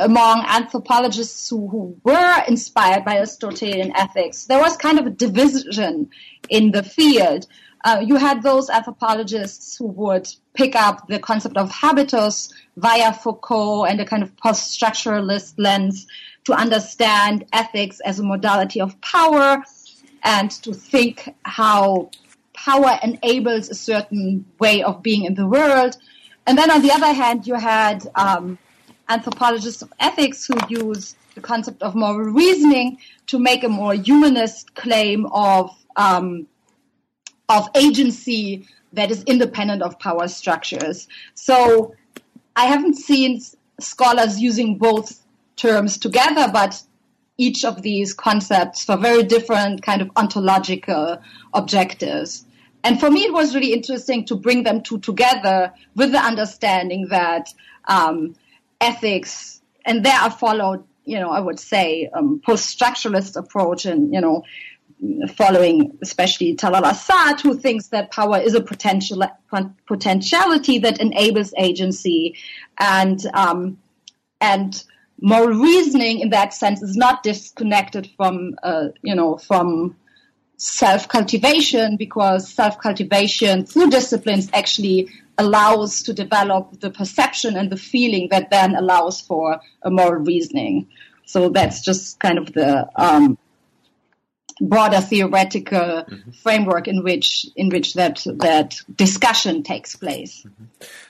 among 0.00 0.44
anthropologists 0.48 1.48
who, 1.48 1.68
who, 1.68 1.96
were 2.02 2.42
inspired 2.48 3.04
by 3.04 3.18
Aristotelian 3.18 3.92
ethics, 3.94 4.46
there 4.46 4.58
was 4.58 4.76
kind 4.76 4.98
of 4.98 5.06
a 5.06 5.10
division 5.10 6.10
in 6.48 6.72
the 6.72 6.82
field. 6.82 7.46
Uh, 7.84 8.02
you 8.04 8.16
had 8.16 8.42
those 8.42 8.68
anthropologists 8.68 9.78
who 9.78 9.86
would 9.86 10.26
pick 10.54 10.74
up 10.74 11.06
the 11.06 11.20
concept 11.20 11.56
of 11.56 11.70
habitus 11.70 12.52
via 12.78 13.12
Foucault 13.12 13.84
and 13.84 14.00
a 14.00 14.04
kind 14.04 14.24
of 14.24 14.36
post-structuralist 14.38 15.54
lens 15.56 16.08
to 16.42 16.52
understand 16.52 17.44
ethics 17.52 18.00
as 18.00 18.18
a 18.18 18.24
modality 18.24 18.80
of 18.80 19.00
power 19.02 19.62
and 20.24 20.50
to 20.50 20.74
think 20.74 21.32
how 21.44 22.10
power 22.64 22.98
enables 23.02 23.68
a 23.68 23.74
certain 23.74 24.44
way 24.58 24.82
of 24.82 25.02
being 25.02 25.24
in 25.24 25.34
the 25.34 25.46
world. 25.46 25.96
And 26.46 26.58
then 26.58 26.70
on 26.70 26.82
the 26.82 26.90
other 26.90 27.12
hand, 27.12 27.46
you 27.46 27.54
had 27.54 28.06
um, 28.14 28.58
anthropologists 29.08 29.82
of 29.82 29.92
ethics 30.00 30.46
who 30.46 30.56
use 30.68 31.14
the 31.34 31.40
concept 31.40 31.82
of 31.82 31.94
moral 31.94 32.30
reasoning 32.30 32.98
to 33.28 33.38
make 33.38 33.62
a 33.62 33.68
more 33.68 33.94
humanist 33.94 34.74
claim 34.74 35.26
of 35.26 35.70
um, 35.96 36.46
of 37.48 37.68
agency 37.74 38.66
that 38.92 39.10
is 39.10 39.22
independent 39.24 39.82
of 39.82 39.98
power 39.98 40.28
structures. 40.28 41.08
So 41.34 41.94
I 42.56 42.66
haven't 42.66 42.94
seen 42.94 43.40
scholars 43.80 44.40
using 44.40 44.78
both 44.78 45.20
terms 45.56 45.96
together, 45.98 46.50
but 46.52 46.82
each 47.38 47.64
of 47.64 47.82
these 47.82 48.12
concepts 48.12 48.84
for 48.84 48.96
very 48.96 49.22
different 49.22 49.82
kind 49.82 50.02
of 50.02 50.10
ontological 50.16 51.22
objectives. 51.54 52.44
And 52.84 53.00
for 53.00 53.10
me, 53.10 53.24
it 53.24 53.32
was 53.32 53.54
really 53.54 53.72
interesting 53.72 54.24
to 54.26 54.36
bring 54.36 54.62
them 54.62 54.82
two 54.82 54.98
together 54.98 55.72
with 55.96 56.12
the 56.12 56.18
understanding 56.18 57.08
that 57.08 57.52
um, 57.86 58.34
ethics, 58.80 59.60
and 59.84 60.04
there 60.04 60.18
I 60.18 60.28
followed, 60.28 60.84
you 61.04 61.18
know, 61.18 61.30
I 61.30 61.40
would 61.40 61.58
say 61.58 62.08
um, 62.12 62.40
post-structuralist 62.44 63.36
approach, 63.36 63.86
and 63.86 64.12
you 64.12 64.20
know, 64.20 64.44
following 65.34 65.98
especially 66.02 66.54
Talal 66.56 66.82
Asad, 66.82 67.40
who 67.40 67.56
thinks 67.58 67.88
that 67.88 68.10
power 68.10 68.38
is 68.38 68.54
a 68.54 68.60
potential 68.60 69.22
potentiality 69.86 70.78
that 70.78 71.00
enables 71.00 71.54
agency, 71.56 72.36
and 72.78 73.24
um, 73.34 73.78
and 74.40 74.84
moral 75.20 75.58
reasoning 75.58 76.20
in 76.20 76.30
that 76.30 76.54
sense 76.54 76.82
is 76.82 76.96
not 76.96 77.22
disconnected 77.22 78.08
from, 78.16 78.54
uh, 78.62 78.88
you 79.02 79.14
know, 79.14 79.36
from 79.36 79.96
self 80.58 81.08
cultivation 81.08 81.96
because 81.96 82.52
self 82.52 82.78
cultivation 82.78 83.64
through 83.64 83.88
disciplines 83.88 84.50
actually 84.52 85.08
allows 85.38 86.02
to 86.02 86.12
develop 86.12 86.80
the 86.80 86.90
perception 86.90 87.56
and 87.56 87.70
the 87.70 87.76
feeling 87.76 88.28
that 88.30 88.50
then 88.50 88.74
allows 88.74 89.20
for 89.20 89.60
a 89.82 89.90
moral 89.90 90.22
reasoning. 90.22 90.86
So 91.24 91.48
that's 91.48 91.80
just 91.80 92.18
kind 92.18 92.38
of 92.38 92.52
the 92.52 92.88
um, 92.96 93.38
broader 94.60 95.00
theoretical 95.00 95.78
mm-hmm. 95.78 96.30
framework 96.42 96.88
in 96.88 97.02
which 97.02 97.46
in 97.56 97.68
which 97.68 97.94
that 97.94 98.24
that 98.36 98.76
discussion 98.96 99.62
takes 99.62 99.96
place. 99.96 100.44
Mm-hmm. 100.46 100.64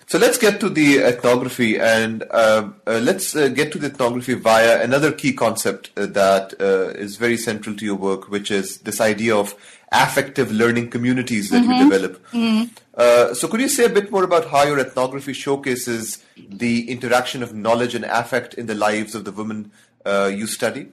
So 0.09 0.17
let's 0.17 0.39
get 0.39 0.59
to 0.61 0.71
the 0.71 1.01
ethnography, 1.01 1.79
and 1.79 2.23
uh, 2.31 2.71
uh, 2.87 2.99
let's 3.03 3.37
uh, 3.37 3.49
get 3.49 3.73
to 3.73 3.79
the 3.79 3.89
ethnography 3.89 4.33
via 4.33 4.83
another 4.83 5.13
key 5.13 5.35
concept 5.35 5.91
uh, 5.99 6.07
that 6.07 6.55
uh, 6.59 6.99
is 6.99 7.17
very 7.17 7.37
central 7.37 7.77
to 7.77 7.85
your 7.85 7.95
work, 7.95 8.31
which 8.31 8.51
is 8.51 8.79
this 8.79 9.03
idea 9.03 9.37
of 9.37 9.55
affective 9.93 10.51
learning 10.51 10.89
communities 10.89 11.51
that 11.51 11.63
mm-hmm. 11.63 11.73
you 11.73 11.91
develop. 11.91 12.27
Mm-hmm. 12.29 12.75
Uh, 12.95 13.35
so, 13.35 13.49
could 13.49 13.61
you 13.61 13.69
say 13.69 13.85
a 13.85 13.91
bit 13.91 14.11
more 14.11 14.25
about 14.25 14.49
how 14.49 14.63
your 14.65 14.79
ethnography 14.79 15.35
showcases 15.35 16.25
the 16.37 16.91
interaction 16.91 17.43
of 17.43 17.55
knowledge 17.55 17.95
and 17.95 18.07
affect 18.07 18.55
in 18.55 18.65
the 18.65 18.75
lives 18.75 19.15
of 19.15 19.27
the 19.27 19.33
women 19.33 19.71
you 20.07 20.47
study? 20.47 20.89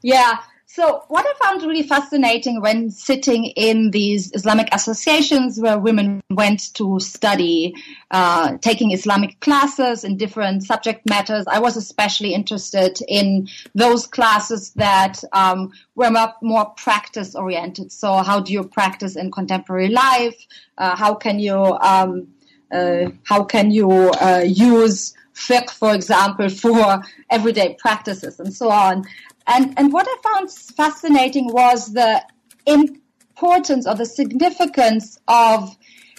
Yeah. 0.00 0.38
So, 0.78 1.02
what 1.08 1.26
I 1.26 1.44
found 1.44 1.64
really 1.64 1.82
fascinating 1.82 2.60
when 2.60 2.90
sitting 2.90 3.46
in 3.46 3.90
these 3.90 4.30
Islamic 4.32 4.68
associations 4.72 5.58
where 5.58 5.76
women 5.76 6.20
went 6.30 6.72
to 6.74 7.00
study, 7.00 7.74
uh, 8.12 8.58
taking 8.58 8.92
Islamic 8.92 9.40
classes 9.40 10.04
in 10.04 10.16
different 10.16 10.62
subject 10.62 11.00
matters, 11.10 11.46
I 11.48 11.58
was 11.58 11.76
especially 11.76 12.32
interested 12.32 13.00
in 13.08 13.48
those 13.74 14.06
classes 14.06 14.70
that 14.74 15.20
um, 15.32 15.72
were 15.96 16.12
more 16.42 16.66
practice 16.76 17.34
oriented. 17.34 17.90
So, 17.90 18.18
how 18.18 18.38
do 18.38 18.52
you 18.52 18.62
practice 18.62 19.16
in 19.16 19.32
contemporary 19.32 19.88
life? 19.88 20.36
Uh, 20.78 20.94
how 20.94 21.12
can 21.12 21.40
you 21.40 21.56
um, 21.56 22.28
uh, 22.70 23.10
how 23.24 23.42
can 23.42 23.72
you 23.72 23.90
uh, 23.90 24.44
use 24.46 25.12
fiqh, 25.38 25.70
for 25.70 25.94
example, 25.94 26.48
for 26.64 27.02
everyday 27.30 27.74
practices 27.74 28.40
and 28.40 28.52
so 28.52 28.70
on. 28.70 29.04
And, 29.48 29.74
and 29.78 29.92
what 29.92 30.06
I 30.06 30.16
found 30.22 30.52
fascinating 30.52 31.46
was 31.46 31.92
the 31.94 32.22
importance 32.66 33.86
or 33.86 33.94
the 33.94 34.04
significance 34.04 35.18
of 35.26 35.74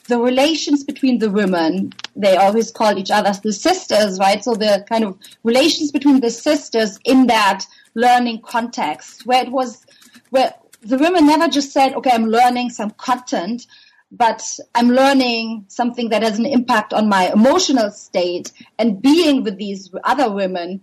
the 0.08 0.20
relations 0.20 0.84
between 0.84 1.20
the 1.20 1.30
women. 1.30 1.94
They 2.16 2.36
always 2.36 2.72
call 2.72 2.98
each 2.98 3.12
other 3.12 3.32
the 3.44 3.54
sisters, 3.54 4.20
right? 4.20 4.44
So 4.44 4.56
the 4.56 4.84
kind 4.90 5.04
of 5.04 5.18
relations 5.44 5.92
between 5.92 6.20
the 6.20 6.32
sisters 6.32 7.00
in 7.06 7.28
that 7.28 7.66
learning 7.94 8.42
context 8.42 9.26
where 9.28 9.44
it 9.44 9.52
was, 9.52 9.86
where 10.32 10.56
the 10.82 10.98
women 10.98 11.28
never 11.28 11.48
just 11.48 11.72
said, 11.72 11.94
okay, 11.94 12.12
I'm 12.12 12.26
learning 12.26 12.72
some 12.72 12.90
content, 12.92 13.68
but 14.12 14.42
I'm 14.74 14.90
learning 14.90 15.66
something 15.68 16.10
that 16.10 16.24
has 16.24 16.40
an 16.40 16.48
impact 16.48 16.94
on 16.94 17.08
my 17.08 17.32
emotional 17.32 17.92
state 17.92 18.52
and 18.80 19.00
being 19.00 19.44
with 19.44 19.58
these 19.58 19.92
other 20.04 20.32
women 20.32 20.82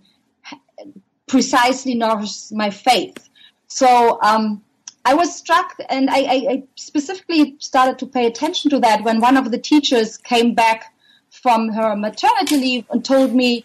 precisely 1.27 1.93
nourishes 1.93 2.51
my 2.51 2.69
faith. 2.69 3.29
So 3.67 4.19
um, 4.21 4.63
I 5.05 5.13
was 5.13 5.35
struck, 5.35 5.75
and 5.89 6.09
I, 6.09 6.15
I, 6.15 6.63
specifically 6.75 7.55
started 7.59 7.99
to 7.99 8.05
pay 8.05 8.25
attention 8.25 8.71
to 8.71 8.79
that 8.79 9.03
when 9.03 9.19
one 9.19 9.37
of 9.37 9.51
the 9.51 9.57
teachers 9.57 10.17
came 10.17 10.53
back 10.53 10.93
from 11.29 11.69
her 11.69 11.95
maternity 11.95 12.57
leave 12.57 12.85
and 12.89 13.03
told 13.03 13.33
me, 13.33 13.63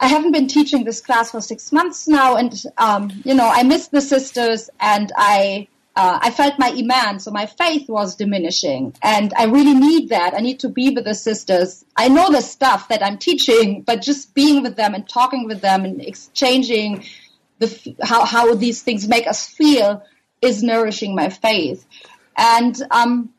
I 0.00 0.06
haven't 0.06 0.32
been 0.32 0.46
teaching 0.46 0.84
this 0.84 1.00
class 1.00 1.32
for 1.32 1.40
six 1.40 1.72
months 1.72 2.06
now, 2.06 2.36
and 2.36 2.62
um, 2.76 3.10
you 3.24 3.34
know 3.34 3.48
I 3.48 3.62
miss 3.64 3.88
the 3.88 4.00
sisters, 4.00 4.70
and 4.78 5.10
I 5.16 5.66
uh, 5.98 6.16
I 6.22 6.30
felt 6.30 6.60
my 6.60 6.68
iman, 6.68 7.18
so 7.18 7.32
my 7.32 7.46
faith 7.46 7.88
was 7.88 8.14
diminishing. 8.14 8.94
And 9.02 9.34
I 9.36 9.46
really 9.46 9.74
need 9.74 10.10
that. 10.10 10.32
I 10.32 10.38
need 10.38 10.60
to 10.60 10.68
be 10.68 10.90
with 10.90 11.04
the 11.04 11.14
sisters. 11.14 11.84
I 11.96 12.06
know 12.08 12.30
the 12.30 12.40
stuff 12.40 12.86
that 12.86 13.02
I'm 13.04 13.18
teaching, 13.18 13.82
but 13.82 14.00
just 14.00 14.32
being 14.32 14.62
with 14.62 14.76
them 14.76 14.94
and 14.94 15.08
talking 15.08 15.48
with 15.48 15.60
them 15.60 15.84
and 15.84 16.00
exchanging 16.00 17.04
the, 17.58 17.96
how, 18.00 18.24
how 18.24 18.54
these 18.54 18.80
things 18.80 19.08
make 19.08 19.26
us 19.26 19.44
feel 19.44 20.04
is 20.40 20.62
nourishing 20.62 21.16
my 21.16 21.30
faith. 21.30 21.84
And, 22.36 22.80
um, 22.92 23.30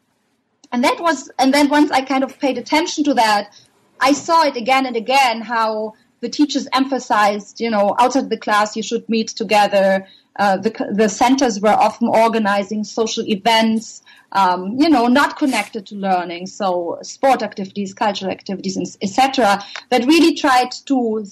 and 0.73 0.83
that 0.83 0.99
was, 0.99 1.31
and 1.39 1.53
then 1.53 1.69
once 1.69 1.91
I 1.91 2.01
kind 2.01 2.25
of 2.25 2.39
paid 2.39 2.57
attention 2.57 3.05
to 3.05 3.13
that, 3.13 3.57
I 4.01 4.11
saw 4.11 4.43
it 4.43 4.57
again 4.57 4.85
and 4.85 4.97
again 4.97 5.39
how 5.39 5.93
the 6.19 6.27
teachers 6.27 6.67
emphasized, 6.73 7.61
you 7.61 7.69
know, 7.69 7.95
outside 7.97 8.29
the 8.29 8.37
class 8.37 8.75
you 8.75 8.83
should 8.83 9.07
meet 9.07 9.29
together. 9.29 10.07
Uh, 10.39 10.55
the, 10.55 10.71
the 10.93 11.09
centers 11.09 11.59
were 11.59 11.67
often 11.67 12.07
organizing 12.07 12.85
social 12.85 13.27
events, 13.27 14.01
um, 14.31 14.77
you 14.79 14.89
know, 14.89 15.07
not 15.07 15.37
connected 15.37 15.85
to 15.85 15.95
learning, 15.95 16.47
so 16.47 16.97
sport 17.01 17.43
activities, 17.43 17.93
cultural 17.93 18.31
activities, 18.31 18.97
etc. 19.01 19.61
That 19.89 20.05
really 20.05 20.35
tried 20.35 20.71
to 20.85 21.25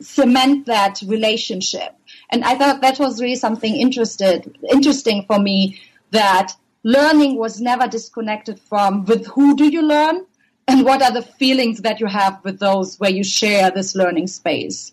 cement 0.00 0.66
that 0.66 1.02
relationship. 1.04 1.96
And 2.30 2.44
I 2.44 2.56
thought 2.56 2.80
that 2.82 3.00
was 3.00 3.20
really 3.20 3.34
something 3.34 3.74
interested, 3.74 4.56
interesting 4.70 5.24
for 5.26 5.40
me 5.40 5.80
that 6.12 6.52
learning 6.84 7.38
was 7.38 7.60
never 7.60 7.88
disconnected 7.88 8.60
from 8.60 9.04
with 9.06 9.26
who 9.26 9.56
do 9.56 9.64
you 9.64 9.82
learn 9.82 10.24
and 10.68 10.84
what 10.84 11.02
are 11.02 11.12
the 11.12 11.22
feelings 11.22 11.80
that 11.80 11.98
you 11.98 12.06
have 12.06 12.38
with 12.44 12.60
those 12.60 12.98
where 13.00 13.10
you 13.10 13.24
share 13.24 13.72
this 13.72 13.96
learning 13.96 14.28
space. 14.28 14.92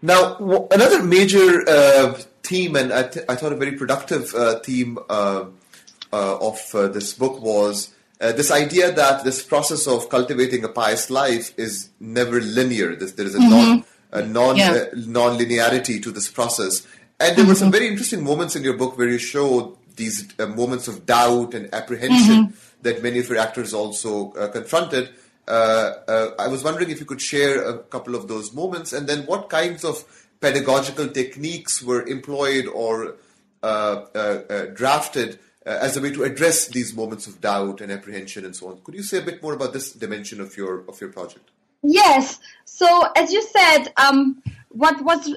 Now, 0.00 0.36
another 0.70 1.02
major 1.02 1.68
uh, 1.68 2.20
theme, 2.52 2.76
and 2.76 2.92
I, 2.92 3.02
th- 3.12 3.26
I, 3.28 3.34
thought 3.36 3.52
a 3.52 3.60
very 3.64 3.74
productive 3.82 4.34
uh, 4.34 4.58
theme 4.60 4.98
uh, 5.08 5.44
uh 6.12 6.48
of 6.48 6.58
uh, 6.74 6.88
this 6.88 7.14
book 7.14 7.40
was 7.40 7.94
uh, 8.22 8.32
this 8.32 8.50
idea 8.50 8.92
that 8.92 9.24
this 9.24 9.42
process 9.42 9.86
of 9.86 10.08
cultivating 10.08 10.62
a 10.64 10.68
pious 10.68 11.10
life 11.10 11.46
is 11.58 11.88
never 11.98 12.40
linear. 12.40 12.94
This, 12.94 13.12
there 13.12 13.26
is 13.26 13.34
a 13.34 13.38
mm-hmm. 13.38 13.50
non 13.50 13.84
a 14.12 14.22
non 14.22 14.56
yeah. 14.56 14.84
non-linearity 14.94 16.02
to 16.02 16.10
this 16.12 16.28
process. 16.30 16.86
And 17.18 17.36
there 17.36 17.44
mm-hmm. 17.44 17.48
were 17.48 17.54
some 17.54 17.68
mm-hmm. 17.68 17.78
very 17.78 17.88
interesting 17.88 18.22
moments 18.22 18.54
in 18.56 18.62
your 18.62 18.76
book 18.76 18.96
where 18.98 19.08
you 19.08 19.18
show 19.18 19.76
these 19.96 20.28
uh, 20.38 20.46
moments 20.46 20.86
of 20.88 21.06
doubt 21.06 21.54
and 21.54 21.72
apprehension 21.74 22.38
mm-hmm. 22.46 22.82
that 22.82 23.02
many 23.02 23.18
of 23.18 23.28
your 23.28 23.38
actors 23.38 23.72
also 23.74 24.32
uh, 24.32 24.48
confronted. 24.48 25.10
Uh, 25.48 25.94
uh, 26.06 26.30
I 26.38 26.48
was 26.48 26.62
wondering 26.62 26.90
if 26.90 27.00
you 27.00 27.06
could 27.06 27.20
share 27.20 27.54
a 27.68 27.78
couple 27.78 28.14
of 28.14 28.28
those 28.28 28.52
moments, 28.52 28.92
and 28.92 29.08
then 29.08 29.26
what 29.26 29.50
kinds 29.50 29.84
of 29.84 30.04
pedagogical 30.42 31.08
techniques 31.08 31.82
were 31.82 32.02
employed 32.06 32.66
or 32.66 33.16
uh, 33.62 33.66
uh, 34.14 34.64
drafted 34.74 35.38
as 35.64 35.96
a 35.96 36.00
way 36.02 36.10
to 36.10 36.24
address 36.24 36.66
these 36.66 36.92
moments 36.94 37.26
of 37.28 37.40
doubt 37.40 37.80
and 37.80 37.92
apprehension 37.92 38.44
and 38.44 38.54
so 38.54 38.68
on. 38.68 38.80
Could 38.82 38.94
you 38.94 39.02
say 39.04 39.18
a 39.18 39.22
bit 39.22 39.42
more 39.42 39.54
about 39.54 39.72
this 39.72 39.92
dimension 39.92 40.40
of 40.40 40.56
your 40.56 40.84
of 40.88 41.00
your 41.00 41.10
project? 41.10 41.50
Yes. 41.82 42.38
So 42.64 42.86
as 43.16 43.32
you 43.32 43.42
said, 43.42 43.92
um, 43.96 44.42
what 44.70 45.02
was 45.04 45.34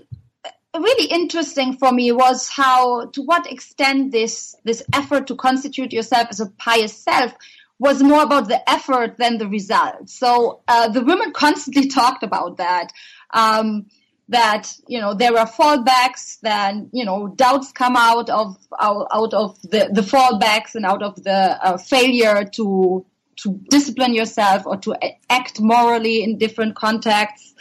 really 0.79 1.07
interesting 1.07 1.77
for 1.77 1.91
me 1.91 2.11
was 2.11 2.49
how, 2.49 3.05
to 3.07 3.21
what 3.21 3.51
extent 3.51 4.11
this 4.11 4.55
this 4.63 4.83
effort 4.93 5.27
to 5.27 5.35
constitute 5.35 5.93
yourself 5.93 6.27
as 6.29 6.39
a 6.39 6.47
pious 6.57 6.95
self 6.95 7.33
was 7.77 8.01
more 8.01 8.23
about 8.23 8.47
the 8.47 8.69
effort 8.69 9.17
than 9.17 9.37
the 9.37 9.47
result. 9.47 10.09
So 10.09 10.61
uh, 10.67 10.87
the 10.89 11.03
women 11.03 11.33
constantly 11.33 11.87
talked 11.99 12.23
about 12.23 12.57
that. 12.57 12.91
Um, 13.33 13.87
that 14.29 14.73
you 14.88 14.99
know 14.99 15.13
there 15.13 15.38
are 15.38 15.47
fallbacks, 15.47 16.39
then 16.41 16.89
you 16.91 17.05
know 17.05 17.27
doubts 17.27 17.71
come 17.71 17.95
out 17.95 18.29
of 18.29 18.57
out, 18.79 19.33
of 19.33 19.61
the, 19.61 19.89
the 19.91 20.01
fallbacks 20.01 20.75
and 20.75 20.85
out 20.85 21.03
of 21.03 21.23
the 21.23 21.57
uh, 21.63 21.77
failure 21.77 22.43
to 22.53 23.05
to 23.38 23.59
discipline 23.69 24.13
yourself 24.13 24.65
or 24.65 24.77
to 24.77 24.95
act 25.29 25.59
morally 25.59 26.23
in 26.23 26.38
different 26.38 26.75
contexts. 26.75 27.53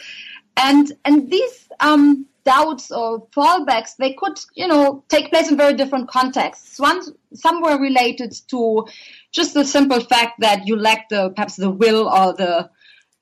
And, 0.57 0.91
and 1.03 1.29
these, 1.29 1.67
um, 1.79 2.25
doubts 2.45 2.91
or 2.91 3.27
fallbacks, 3.27 3.97
they 3.97 4.13
could, 4.13 4.39
you 4.53 4.67
know, 4.67 5.03
take 5.09 5.31
place 5.31 5.49
in 5.49 5.57
very 5.57 5.73
different 5.73 6.07
contexts. 6.07 6.79
One, 6.79 7.01
some 7.33 7.61
were 7.61 7.79
related 7.79 8.35
to 8.49 8.85
just 9.31 9.53
the 9.53 9.65
simple 9.65 9.99
fact 9.99 10.39
that 10.39 10.67
you 10.67 10.75
lack 10.77 11.09
the, 11.09 11.31
perhaps 11.31 11.55
the 11.55 11.71
will 11.71 12.07
or 12.07 12.33
the, 12.33 12.69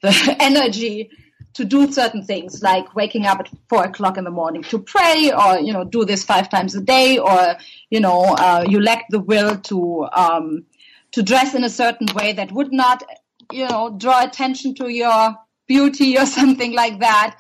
the 0.02 0.36
energy 0.40 1.10
to 1.54 1.64
do 1.64 1.92
certain 1.92 2.24
things 2.24 2.62
like 2.64 2.96
waking 2.96 3.26
up 3.26 3.40
at 3.40 3.50
four 3.70 3.84
o'clock 3.84 4.18
in 4.18 4.24
the 4.24 4.32
morning 4.32 4.64
to 4.64 4.80
pray 4.80 5.32
or 5.32 5.60
you 5.60 5.72
know 5.72 5.84
do 5.84 6.04
this 6.06 6.24
five 6.24 6.50
times 6.50 6.76
a 6.76 6.82
day 6.82 7.18
or 7.18 7.56
you 7.90 8.00
know 8.00 8.36
uh, 8.40 8.66
you 8.68 8.82
lack 8.82 9.06
the 9.10 9.20
will 9.20 9.58
to 9.58 10.08
um, 10.14 10.66
to 11.14 11.24
dress 11.24 11.54
in 11.54 11.64
a 11.64 11.70
certain 11.70 12.08
way 12.14 12.34
that 12.34 12.52
would 12.52 12.74
not, 12.74 13.04
you 13.52 13.68
know, 13.68 13.96
draw 13.98 14.24
attention 14.24 14.76
to 14.76 14.90
your 14.90 15.36
beauty 15.68 16.18
or 16.18 16.26
something 16.40 16.74
like 16.74 17.00
that. 17.00 17.40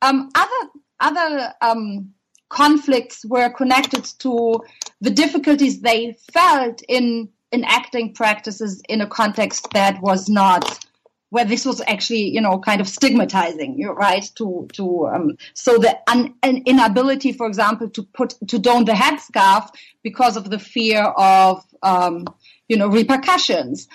Um, 0.00 0.30
other 0.34 0.70
other 1.00 1.52
um, 1.60 2.10
conflicts 2.50 3.24
were 3.24 3.50
connected 3.50 4.04
to 4.20 4.62
the 5.00 5.10
difficulties 5.10 5.80
they 5.80 6.16
felt 6.32 6.82
in 6.88 7.28
in 7.50 7.64
acting 7.64 8.12
practices 8.14 8.82
in 8.88 9.00
a 9.00 9.06
context 9.06 9.68
that 9.72 10.00
was 10.02 10.28
not 10.28 10.84
where 11.34 11.44
this 11.44 11.64
was 11.66 11.80
actually 11.86 12.28
you 12.36 12.40
know 12.40 12.58
kind 12.58 12.80
of 12.80 12.88
stigmatizing 12.88 13.82
right 13.96 14.30
to 14.34 14.66
to 14.72 15.06
um, 15.08 15.36
so 15.52 15.76
the 15.78 15.98
un, 16.08 16.34
an 16.42 16.62
inability 16.64 17.32
for 17.32 17.46
example 17.46 17.88
to 17.90 18.02
put 18.02 18.34
to 18.48 18.58
don 18.58 18.84
the 18.84 18.92
headscarf 18.92 19.68
because 20.02 20.36
of 20.36 20.50
the 20.50 20.58
fear 20.58 21.02
of 21.02 21.62
um, 21.82 22.24
you 22.68 22.76
know, 22.76 22.88
repercussions. 22.88 23.88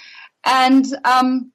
And, 0.45 0.85
um, 1.03 1.51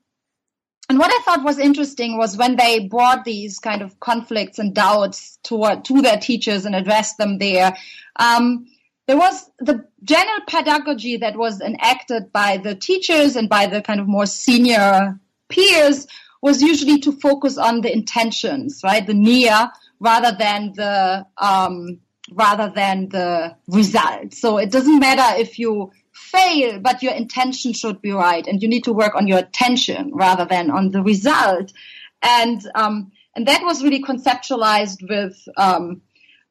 and 0.88 0.98
what 0.98 1.10
I 1.10 1.22
thought 1.24 1.44
was 1.44 1.58
interesting 1.58 2.18
was 2.18 2.36
when 2.36 2.56
they 2.56 2.86
brought 2.88 3.24
these 3.24 3.58
kind 3.58 3.80
of 3.80 3.98
conflicts 4.00 4.58
and 4.58 4.74
doubts 4.74 5.38
to, 5.44 5.80
to 5.82 6.02
their 6.02 6.18
teachers 6.18 6.66
and 6.66 6.74
addressed 6.74 7.16
them 7.16 7.38
there. 7.38 7.74
Um, 8.16 8.66
there 9.06 9.16
was 9.16 9.50
the 9.58 9.86
general 10.02 10.40
pedagogy 10.46 11.18
that 11.18 11.36
was 11.36 11.60
enacted 11.60 12.32
by 12.32 12.58
the 12.58 12.74
teachers 12.74 13.36
and 13.36 13.48
by 13.48 13.66
the 13.66 13.80
kind 13.80 14.00
of 14.00 14.08
more 14.08 14.26
senior 14.26 15.18
peers 15.54 16.06
was 16.42 16.60
usually 16.60 16.98
to 17.00 17.12
focus 17.12 17.56
on 17.56 17.80
the 17.80 17.92
intentions, 17.92 18.80
right? 18.84 19.06
The 19.06 19.14
niyya 19.14 19.70
rather 20.00 20.36
than 20.36 20.72
the 20.74 21.26
um, 21.38 22.00
rather 22.32 22.72
than 22.74 23.08
the 23.10 23.56
result. 23.68 24.34
So 24.34 24.58
it 24.58 24.70
doesn't 24.70 24.98
matter 24.98 25.40
if 25.40 25.58
you 25.58 25.90
fail, 26.12 26.80
but 26.80 27.02
your 27.02 27.14
intention 27.14 27.72
should 27.72 28.00
be 28.00 28.12
right, 28.12 28.46
and 28.46 28.62
you 28.62 28.68
need 28.68 28.84
to 28.84 28.92
work 28.92 29.14
on 29.14 29.26
your 29.26 29.38
attention 29.38 30.10
rather 30.14 30.44
than 30.44 30.70
on 30.70 30.90
the 30.90 31.02
result. 31.02 31.72
And 32.22 32.60
um, 32.74 33.12
and 33.36 33.46
that 33.46 33.62
was 33.62 33.82
really 33.82 34.02
conceptualized 34.02 35.08
with 35.08 35.36
um, 35.56 36.02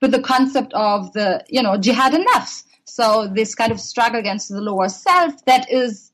with 0.01 0.11
the 0.11 0.21
concept 0.21 0.73
of 0.73 1.13
the 1.13 1.43
you 1.49 1.61
know 1.61 1.77
jihad 1.77 2.13
nafs. 2.13 2.63
So 2.85 3.27
this 3.33 3.55
kind 3.55 3.71
of 3.71 3.79
struggle 3.79 4.19
against 4.19 4.49
the 4.49 4.61
lower 4.61 4.89
self 4.89 5.45
that 5.45 5.71
is 5.71 6.12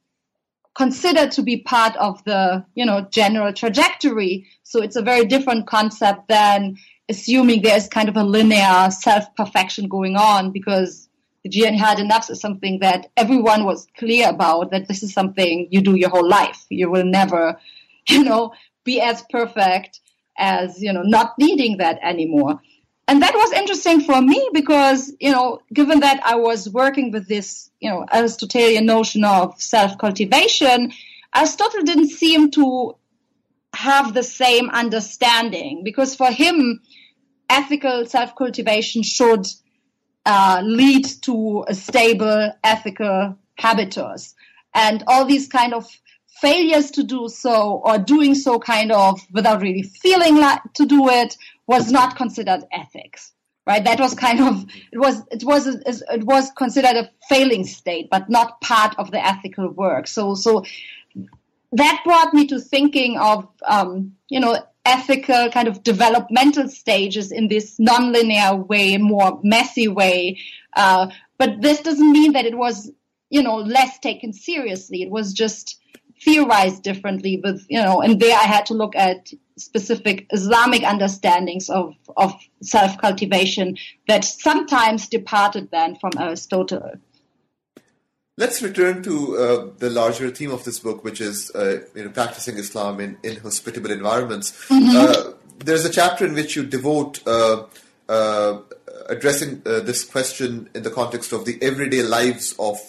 considered 0.80 1.30
to 1.30 1.42
be 1.42 1.58
part 1.58 1.94
of 1.98 2.24
the 2.24 2.66
you 2.74 2.86
know 2.86 3.06
general 3.12 3.52
trajectory. 3.52 4.48
So 4.64 4.82
it's 4.82 4.96
a 4.96 5.02
very 5.02 5.26
different 5.26 5.68
concept 5.68 6.30
than 6.30 6.78
assuming 7.10 7.62
there's 7.62 7.90
kind 7.90 8.08
of 8.08 8.16
a 8.16 8.24
linear 8.24 8.90
self 8.90 9.26
perfection 9.36 9.90
going 9.90 10.16
on 10.16 10.52
because 10.52 11.10
the 11.44 11.50
jihad 11.50 12.00
and 12.00 12.10
nafs 12.10 12.30
is 12.30 12.40
something 12.40 12.80
that 12.80 13.12
everyone 13.18 13.66
was 13.66 13.88
clear 13.98 14.30
about 14.30 14.72
that 14.72 14.88
this 14.88 15.04
is 15.04 15.14
something 15.14 15.68
you 15.70 15.82
do 15.82 15.96
your 15.96 16.10
whole 16.10 16.28
life. 16.28 16.66
You 16.70 16.90
will 16.90 17.06
never, 17.06 17.60
you 18.08 18.24
know, 18.24 18.54
be 18.86 19.02
as 19.02 19.24
perfect 19.30 20.00
as, 20.38 20.82
you 20.82 20.94
know, 20.94 21.04
not 21.04 21.34
needing 21.38 21.78
that 21.78 22.00
anymore. 22.02 22.62
And 23.10 23.24
that 23.24 23.34
was 23.34 23.52
interesting 23.54 24.02
for 24.02 24.22
me 24.22 24.52
because, 24.54 25.12
you 25.20 25.32
know, 25.32 25.64
given 25.74 26.02
that 26.02 26.22
I 26.24 26.36
was 26.36 26.70
working 26.70 27.10
with 27.10 27.28
this, 27.28 27.72
you 27.80 27.90
know, 27.90 28.06
Aristotelian 28.14 28.86
notion 28.86 29.24
of 29.24 29.60
self 29.60 29.98
cultivation, 29.98 30.92
Aristotle 31.36 31.82
didn't 31.82 32.10
seem 32.10 32.52
to 32.52 32.96
have 33.74 34.14
the 34.14 34.22
same 34.22 34.70
understanding 34.70 35.82
because 35.84 36.16
for 36.16 36.30
him, 36.30 36.82
ethical 37.50 38.06
self 38.06 38.36
cultivation 38.36 39.02
should 39.02 39.48
uh, 40.28 40.62
lead 40.64 41.06
to 41.24 41.66
a 41.68 41.74
stable 41.74 42.54
ethical 42.64 43.36
habitus. 43.58 44.36
And 44.76 45.04
all 45.08 45.26
these 45.26 45.48
kind 45.48 45.74
of 45.74 45.88
failures 46.42 46.92
to 46.92 47.04
do 47.04 47.28
so 47.28 47.82
or 47.84 47.98
doing 47.98 48.36
so 48.36 48.60
kind 48.60 48.92
of 48.92 49.20
without 49.32 49.62
really 49.64 49.82
feeling 49.82 50.38
like 50.38 50.62
to 50.76 50.86
do 50.86 51.10
it 51.10 51.36
was 51.74 51.92
not 51.92 52.16
considered 52.16 52.62
ethics 52.72 53.34
right? 53.68 53.84
That 53.86 54.00
was 54.00 54.16
kind 54.16 54.40
of 54.42 54.66
it 54.92 54.98
was 54.98 55.22
it 55.32 55.44
was 55.44 55.68
it 55.68 56.24
was 56.24 56.50
considered 56.58 56.96
a 56.96 57.12
failing 57.30 57.66
state 57.66 58.10
but 58.10 58.28
not 58.28 58.60
part 58.62 58.98
of 58.98 59.12
the 59.12 59.24
ethical 59.24 59.70
work. 59.70 60.08
So 60.08 60.34
so 60.34 60.64
that 61.74 62.02
brought 62.04 62.34
me 62.34 62.48
to 62.48 62.60
thinking 62.60 63.20
of 63.20 63.48
um, 63.68 64.14
you 64.28 64.40
know 64.40 64.58
ethical 64.86 65.52
kind 65.52 65.68
of 65.68 65.84
developmental 65.84 66.68
stages 66.68 67.32
in 67.32 67.48
this 67.48 67.78
nonlinear 67.78 68.68
way, 68.68 68.98
more 68.98 69.40
messy 69.44 69.88
way, 69.88 70.40
uh, 70.76 71.08
but 71.38 71.62
this 71.62 71.82
doesn't 71.82 72.12
mean 72.12 72.34
that 72.34 72.46
it 72.46 72.58
was, 72.58 72.92
you 73.30 73.44
know, 73.44 73.58
less 73.58 74.00
taken 74.00 74.34
seriously. 74.34 75.02
It 75.02 75.10
was 75.10 75.34
just 75.34 75.80
theorized 76.22 76.84
differently 76.84 77.40
with, 77.44 77.66
you 77.70 77.82
know, 77.82 78.02
and 78.02 78.20
there 78.20 78.38
I 78.38 78.44
had 78.44 78.66
to 78.68 78.74
look 78.74 78.96
at 78.96 79.32
specific 79.60 80.26
Islamic 80.32 80.84
understandings 80.84 81.70
of, 81.70 81.96
of 82.18 82.34
self-cultivation 82.62 83.78
that 84.08 84.24
sometimes 84.24 85.08
departed 85.08 85.70
then 85.72 85.96
from 85.96 86.12
Aristotle. 86.18 86.94
Let's 88.38 88.62
return 88.62 89.04
to 89.04 89.38
uh, 89.38 89.70
the 89.80 89.90
larger 89.90 90.30
theme 90.30 90.52
of 90.52 90.64
this 90.64 90.80
book, 90.80 91.04
which 91.04 91.20
is 91.20 91.52
uh, 91.54 91.82
you 91.94 92.06
know, 92.06 92.10
practicing 92.10 92.58
Islam 92.58 93.02
in 93.02 93.18
inhospitable 93.22 93.92
environments. 93.92 94.52
Mm-hmm. 94.70 94.96
Uh, 94.96 95.34
there's 95.58 95.84
a 95.84 95.90
chapter 95.90 96.26
in 96.26 96.34
which 96.34 96.56
you 96.56 96.64
devote 96.64 97.20
uh, 97.28 97.66
uh, 98.08 98.60
addressing 99.08 99.62
uh, 99.66 99.82
this 99.82 100.06
question 100.06 100.70
in 100.74 100.84
the 100.84 100.90
context 100.90 101.34
of 101.34 101.44
the 101.44 101.62
everyday 101.62 102.02
lives 102.02 102.56
of 102.58 102.80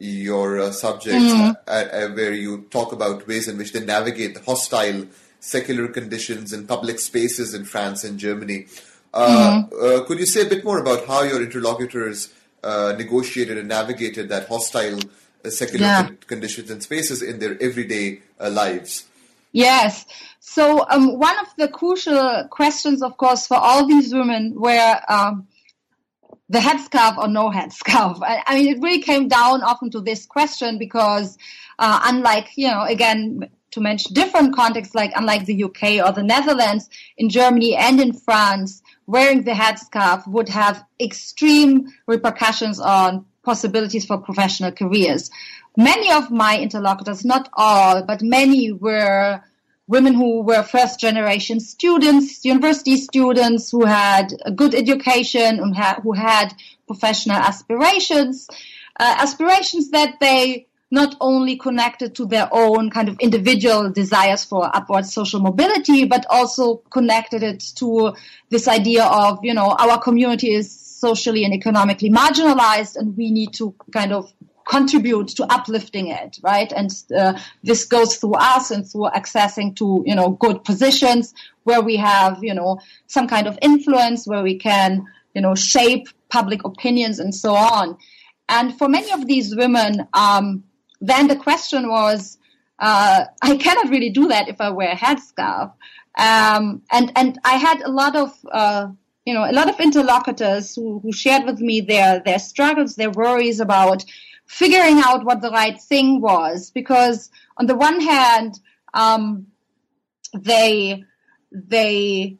your 0.00 0.72
subjects, 0.72 1.32
mm-hmm. 1.32 2.14
where 2.16 2.32
you 2.32 2.62
talk 2.70 2.90
about 2.92 3.28
ways 3.28 3.46
in 3.46 3.56
which 3.56 3.72
they 3.72 3.84
navigate 3.84 4.34
the 4.34 4.40
hostile 4.40 5.06
secular 5.44 5.88
conditions 5.88 6.52
in 6.52 6.66
public 6.66 6.98
spaces 6.98 7.54
in 7.54 7.64
France 7.64 8.04
and 8.04 8.18
Germany. 8.18 8.66
Mm-hmm. 9.12 10.06
could 10.06 10.18
you 10.18 10.26
say 10.26 10.42
a 10.42 10.50
bit 10.54 10.64
more 10.64 10.78
about 10.78 11.06
how 11.06 11.22
your 11.22 11.40
interlocutors? 11.40 12.32
Uh, 12.64 12.94
negotiated 12.96 13.58
and 13.58 13.68
navigated 13.68 14.30
that 14.30 14.48
hostile 14.48 14.98
uh, 15.44 15.50
secular 15.50 15.84
yeah. 15.84 16.04
con- 16.04 16.16
conditions 16.26 16.70
and 16.70 16.82
spaces 16.82 17.20
in 17.20 17.38
their 17.38 17.62
everyday 17.62 18.22
uh, 18.40 18.48
lives. 18.48 19.06
Yes. 19.52 20.06
So 20.40 20.86
um, 20.88 21.18
one 21.18 21.38
of 21.40 21.48
the 21.58 21.68
crucial 21.68 22.48
questions, 22.50 23.02
of 23.02 23.18
course, 23.18 23.46
for 23.46 23.58
all 23.58 23.86
these 23.86 24.14
women 24.14 24.54
were 24.58 24.98
um, 25.10 25.46
the 26.48 26.58
headscarf 26.58 27.18
or 27.18 27.28
no 27.28 27.50
headscarf. 27.50 28.22
I, 28.22 28.42
I, 28.46 28.54
mean, 28.54 28.76
it 28.76 28.80
really 28.80 29.02
came 29.02 29.28
down 29.28 29.62
often 29.62 29.90
to 29.90 30.00
this 30.00 30.24
question 30.24 30.78
because, 30.78 31.36
uh, 31.78 32.00
unlike 32.04 32.56
you 32.56 32.68
know, 32.68 32.84
again, 32.84 33.50
to 33.74 33.80
mention 33.80 34.14
different 34.14 34.54
contexts, 34.54 34.94
like 34.94 35.12
unlike 35.14 35.44
the 35.44 35.64
UK 35.64 36.04
or 36.04 36.12
the 36.12 36.22
Netherlands, 36.22 36.88
in 37.16 37.28
Germany 37.28 37.76
and 37.76 38.00
in 38.00 38.12
France, 38.12 38.82
wearing 39.06 39.42
the 39.42 39.52
headscarf 39.52 40.26
would 40.26 40.48
have 40.48 40.84
extreme 41.00 41.92
repercussions 42.06 42.80
on 42.80 43.26
possibilities 43.42 44.06
for 44.06 44.18
professional 44.18 44.72
careers. 44.72 45.30
Many 45.76 46.10
of 46.12 46.30
my 46.30 46.58
interlocutors, 46.58 47.24
not 47.24 47.48
all, 47.54 48.02
but 48.02 48.22
many 48.22 48.72
were 48.72 49.42
women 49.86 50.14
who 50.14 50.42
were 50.42 50.62
first 50.62 50.98
generation 50.98 51.60
students, 51.60 52.44
university 52.44 52.96
students 52.96 53.70
who 53.70 53.84
had 53.84 54.32
a 54.46 54.50
good 54.50 54.74
education 54.74 55.58
and 55.60 55.76
who 56.02 56.12
had 56.12 56.54
professional 56.86 57.36
aspirations, 57.36 58.48
uh, 58.98 59.16
aspirations 59.18 59.90
that 59.90 60.20
they 60.20 60.66
not 60.94 61.16
only 61.20 61.56
connected 61.56 62.14
to 62.14 62.24
their 62.24 62.48
own 62.52 62.88
kind 62.88 63.08
of 63.08 63.18
individual 63.18 63.90
desires 63.90 64.44
for 64.44 64.70
upward 64.76 65.04
social 65.04 65.40
mobility, 65.40 66.04
but 66.04 66.24
also 66.30 66.76
connected 66.90 67.42
it 67.42 67.60
to 67.74 68.14
this 68.50 68.68
idea 68.68 69.04
of, 69.04 69.40
you 69.42 69.52
know, 69.52 69.74
our 69.78 69.98
community 70.00 70.54
is 70.54 70.70
socially 70.70 71.44
and 71.44 71.52
economically 71.52 72.10
marginalized 72.10 72.94
and 72.96 73.16
we 73.16 73.32
need 73.32 73.52
to 73.52 73.74
kind 73.92 74.12
of 74.12 74.32
contribute 74.66 75.28
to 75.28 75.44
uplifting 75.52 76.06
it, 76.08 76.38
right? 76.42 76.72
And 76.72 76.90
uh, 77.14 77.38
this 77.64 77.84
goes 77.84 78.16
through 78.16 78.34
us 78.34 78.70
and 78.70 78.88
through 78.88 79.10
accessing 79.14 79.74
to, 79.76 80.04
you 80.06 80.14
know, 80.14 80.30
good 80.30 80.64
positions 80.64 81.34
where 81.64 81.82
we 81.82 81.96
have, 81.96 82.38
you 82.40 82.54
know, 82.54 82.78
some 83.08 83.26
kind 83.26 83.48
of 83.48 83.58
influence, 83.60 84.26
where 84.26 84.42
we 84.44 84.58
can, 84.58 85.04
you 85.34 85.42
know, 85.42 85.56
shape 85.56 86.06
public 86.28 86.64
opinions 86.64 87.18
and 87.18 87.34
so 87.34 87.54
on. 87.54 87.98
And 88.48 88.78
for 88.78 88.88
many 88.88 89.10
of 89.10 89.26
these 89.26 89.54
women, 89.56 90.06
um, 90.14 90.62
then 91.00 91.28
the 91.28 91.36
question 91.36 91.88
was, 91.88 92.38
uh, 92.78 93.24
I 93.42 93.56
cannot 93.56 93.90
really 93.90 94.10
do 94.10 94.28
that 94.28 94.48
if 94.48 94.60
I 94.60 94.70
wear 94.70 94.92
a 94.92 94.96
headscarf. 94.96 95.72
Um, 96.16 96.82
and 96.92 97.12
and 97.16 97.38
I 97.44 97.56
had 97.56 97.80
a 97.82 97.90
lot 97.90 98.14
of 98.14 98.32
uh, 98.52 98.88
you 99.24 99.34
know 99.34 99.48
a 99.48 99.52
lot 99.52 99.68
of 99.68 99.80
interlocutors 99.80 100.74
who, 100.74 101.00
who 101.00 101.12
shared 101.12 101.44
with 101.44 101.60
me 101.60 101.80
their 101.80 102.20
their 102.20 102.38
struggles, 102.38 102.94
their 102.94 103.10
worries 103.10 103.60
about 103.60 104.04
figuring 104.46 105.00
out 105.04 105.24
what 105.24 105.40
the 105.40 105.50
right 105.50 105.80
thing 105.80 106.20
was. 106.20 106.70
Because 106.70 107.30
on 107.56 107.66
the 107.66 107.74
one 107.74 108.00
hand, 108.00 108.60
um, 108.92 109.46
they 110.32 111.04
they 111.50 112.38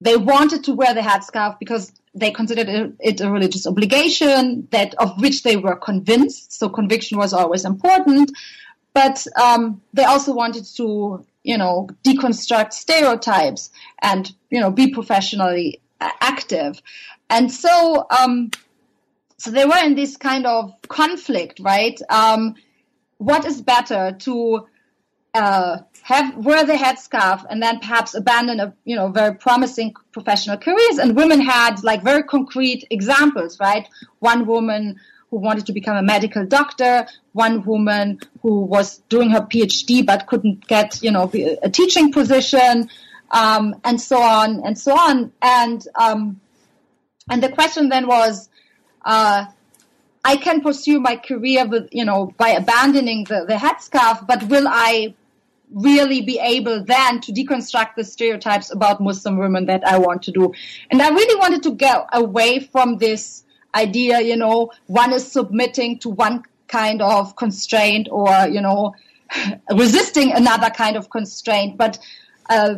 they 0.00 0.16
wanted 0.16 0.64
to 0.64 0.74
wear 0.74 0.94
the 0.94 1.00
headscarf 1.00 1.58
because 1.58 1.92
they 2.18 2.30
considered 2.30 2.94
it 3.00 3.20
a 3.20 3.30
religious 3.30 3.66
obligation 3.66 4.68
that 4.70 4.94
of 4.94 5.20
which 5.20 5.42
they 5.42 5.56
were 5.56 5.76
convinced. 5.76 6.52
So 6.52 6.68
conviction 6.68 7.18
was 7.18 7.32
always 7.32 7.64
important, 7.64 8.32
but 8.94 9.26
um, 9.40 9.80
they 9.92 10.04
also 10.04 10.34
wanted 10.34 10.64
to, 10.76 11.24
you 11.42 11.58
know, 11.58 11.88
deconstruct 12.04 12.72
stereotypes 12.72 13.70
and 14.02 14.32
you 14.50 14.60
know 14.60 14.70
be 14.70 14.92
professionally 14.92 15.80
active, 16.00 16.80
and 17.30 17.50
so 17.52 18.06
um, 18.10 18.50
so 19.36 19.50
they 19.50 19.64
were 19.64 19.84
in 19.84 19.94
this 19.94 20.16
kind 20.16 20.46
of 20.46 20.74
conflict, 20.88 21.60
right? 21.60 22.00
Um, 22.10 22.54
what 23.18 23.44
is 23.44 23.62
better 23.62 24.16
to 24.20 24.66
uh, 25.34 25.78
have 26.02 26.36
wear 26.36 26.64
the 26.64 26.74
headscarf 26.74 27.44
and 27.48 27.62
then 27.62 27.78
perhaps 27.80 28.14
abandon 28.14 28.60
a 28.60 28.74
you 28.84 28.96
know 28.96 29.08
very 29.08 29.34
promising 29.34 29.94
professional 30.12 30.56
careers. 30.56 30.98
And 30.98 31.16
women 31.16 31.40
had 31.40 31.82
like 31.84 32.02
very 32.02 32.22
concrete 32.22 32.86
examples 32.90 33.58
right? 33.60 33.88
One 34.20 34.46
woman 34.46 34.96
who 35.30 35.38
wanted 35.38 35.66
to 35.66 35.72
become 35.72 35.96
a 35.96 36.02
medical 36.02 36.46
doctor 36.46 37.06
one 37.32 37.62
woman 37.64 38.18
who 38.40 38.62
was 38.62 38.98
doing 39.10 39.28
her 39.28 39.42
phd 39.42 40.06
but 40.06 40.26
couldn't 40.26 40.66
get 40.66 41.02
you 41.02 41.10
know 41.10 41.30
a 41.62 41.68
teaching 41.68 42.10
position 42.10 42.88
um, 43.30 43.74
and 43.84 44.00
so 44.00 44.20
on 44.20 44.64
and 44.64 44.78
so 44.78 44.96
on. 44.96 45.32
And 45.42 45.86
um, 45.94 46.40
and 47.30 47.42
the 47.42 47.50
question 47.50 47.88
then 47.88 48.06
was 48.06 48.48
uh, 49.04 49.46
I 50.28 50.36
can 50.36 50.60
pursue 50.60 51.00
my 51.00 51.16
career 51.16 51.66
with, 51.66 51.88
you 51.90 52.04
know, 52.04 52.34
by 52.36 52.50
abandoning 52.50 53.24
the, 53.24 53.46
the 53.48 53.54
headscarf, 53.54 54.26
but 54.26 54.42
will 54.42 54.68
I 54.68 55.14
really 55.72 56.20
be 56.20 56.38
able 56.38 56.84
then 56.84 57.22
to 57.22 57.32
deconstruct 57.32 57.94
the 57.96 58.04
stereotypes 58.04 58.70
about 58.70 59.00
Muslim 59.00 59.38
women 59.38 59.64
that 59.64 59.82
I 59.86 59.96
want 59.96 60.22
to 60.24 60.30
do. 60.30 60.52
And 60.90 61.00
I 61.00 61.08
really 61.08 61.38
wanted 61.40 61.62
to 61.62 61.70
get 61.70 62.04
away 62.12 62.60
from 62.60 62.98
this 62.98 63.44
idea, 63.74 64.20
you 64.20 64.36
know, 64.36 64.70
one 64.86 65.14
is 65.14 65.32
submitting 65.32 65.98
to 66.00 66.10
one 66.10 66.42
kind 66.66 67.00
of 67.00 67.34
constraint 67.36 68.08
or, 68.10 68.30
you 68.48 68.60
know, 68.60 68.94
resisting 69.74 70.32
another 70.32 70.68
kind 70.68 70.98
of 70.98 71.08
constraint. 71.08 71.78
But, 71.78 71.98
uh, 72.50 72.74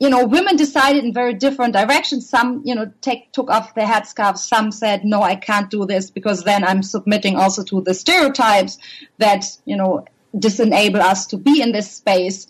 you 0.00 0.10
know, 0.10 0.26
women 0.26 0.56
decided 0.56 1.04
in 1.04 1.12
very 1.12 1.34
different 1.34 1.72
directions. 1.72 2.28
Some, 2.28 2.62
you 2.64 2.74
know, 2.74 2.92
take, 3.00 3.32
took 3.32 3.50
off 3.50 3.74
their 3.74 3.86
headscarves. 3.86 4.38
Some 4.38 4.72
said, 4.72 5.04
no, 5.04 5.22
I 5.22 5.36
can't 5.36 5.70
do 5.70 5.86
this 5.86 6.10
because 6.10 6.44
then 6.44 6.64
I'm 6.64 6.82
submitting 6.82 7.36
also 7.36 7.62
to 7.64 7.80
the 7.80 7.94
stereotypes 7.94 8.78
that, 9.18 9.44
you 9.64 9.76
know, 9.76 10.04
disenable 10.34 11.00
us 11.00 11.26
to 11.28 11.36
be 11.36 11.62
in 11.62 11.72
this 11.72 11.90
space. 11.90 12.46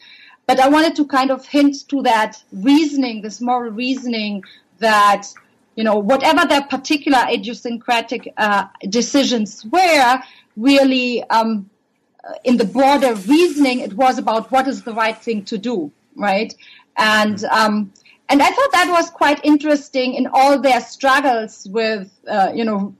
But 0.46 0.58
I 0.58 0.68
wanted 0.68 0.96
to 0.96 1.06
kind 1.06 1.30
of 1.30 1.46
hint 1.46 1.88
to 1.88 2.02
that 2.02 2.42
reasoning, 2.52 3.22
this 3.22 3.40
moral 3.40 3.72
reasoning 3.72 4.42
that, 4.78 5.26
you 5.76 5.84
know, 5.84 5.96
whatever 5.96 6.46
their 6.46 6.62
particular 6.62 7.24
idiosyncratic 7.30 8.32
uh, 8.36 8.66
decisions 8.88 9.64
were, 9.66 10.22
really, 10.56 11.22
um, 11.24 11.68
in 12.44 12.56
the 12.56 12.64
broader 12.64 13.14
reasoning, 13.14 13.80
it 13.80 13.94
was 13.94 14.18
about 14.18 14.50
what 14.50 14.66
is 14.66 14.82
the 14.82 14.94
right 14.94 15.18
thing 15.18 15.44
to 15.44 15.58
do, 15.58 15.92
right? 16.16 16.54
And 16.96 17.42
um, 17.44 17.92
and 18.28 18.42
I 18.42 18.50
thought 18.50 18.72
that 18.72 18.88
was 18.90 19.10
quite 19.10 19.44
interesting 19.44 20.14
in 20.14 20.26
all 20.32 20.60
their 20.60 20.80
struggles 20.80 21.66
with, 21.70 22.10
uh, 22.26 22.52
you 22.54 22.64
know, 22.64 22.94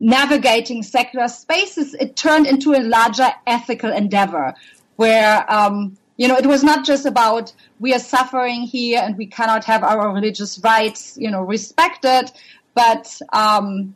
navigating 0.00 0.82
secular 0.82 1.28
spaces, 1.28 1.94
it 1.94 2.16
turned 2.16 2.46
into 2.46 2.72
a 2.74 2.80
larger 2.80 3.28
ethical 3.46 3.92
endeavor 3.92 4.54
where, 4.96 5.50
um, 5.52 5.96
you 6.16 6.28
know, 6.28 6.36
it 6.36 6.46
was 6.46 6.62
not 6.62 6.84
just 6.84 7.06
about 7.06 7.52
we 7.80 7.94
are 7.94 7.98
suffering 7.98 8.62
here 8.62 9.00
and 9.02 9.16
we 9.16 9.26
cannot 9.26 9.64
have 9.64 9.82
our 9.82 10.12
religious 10.12 10.58
rights, 10.62 11.16
you 11.18 11.30
know, 11.30 11.42
respected, 11.42 12.30
but, 12.74 13.20
um, 13.32 13.94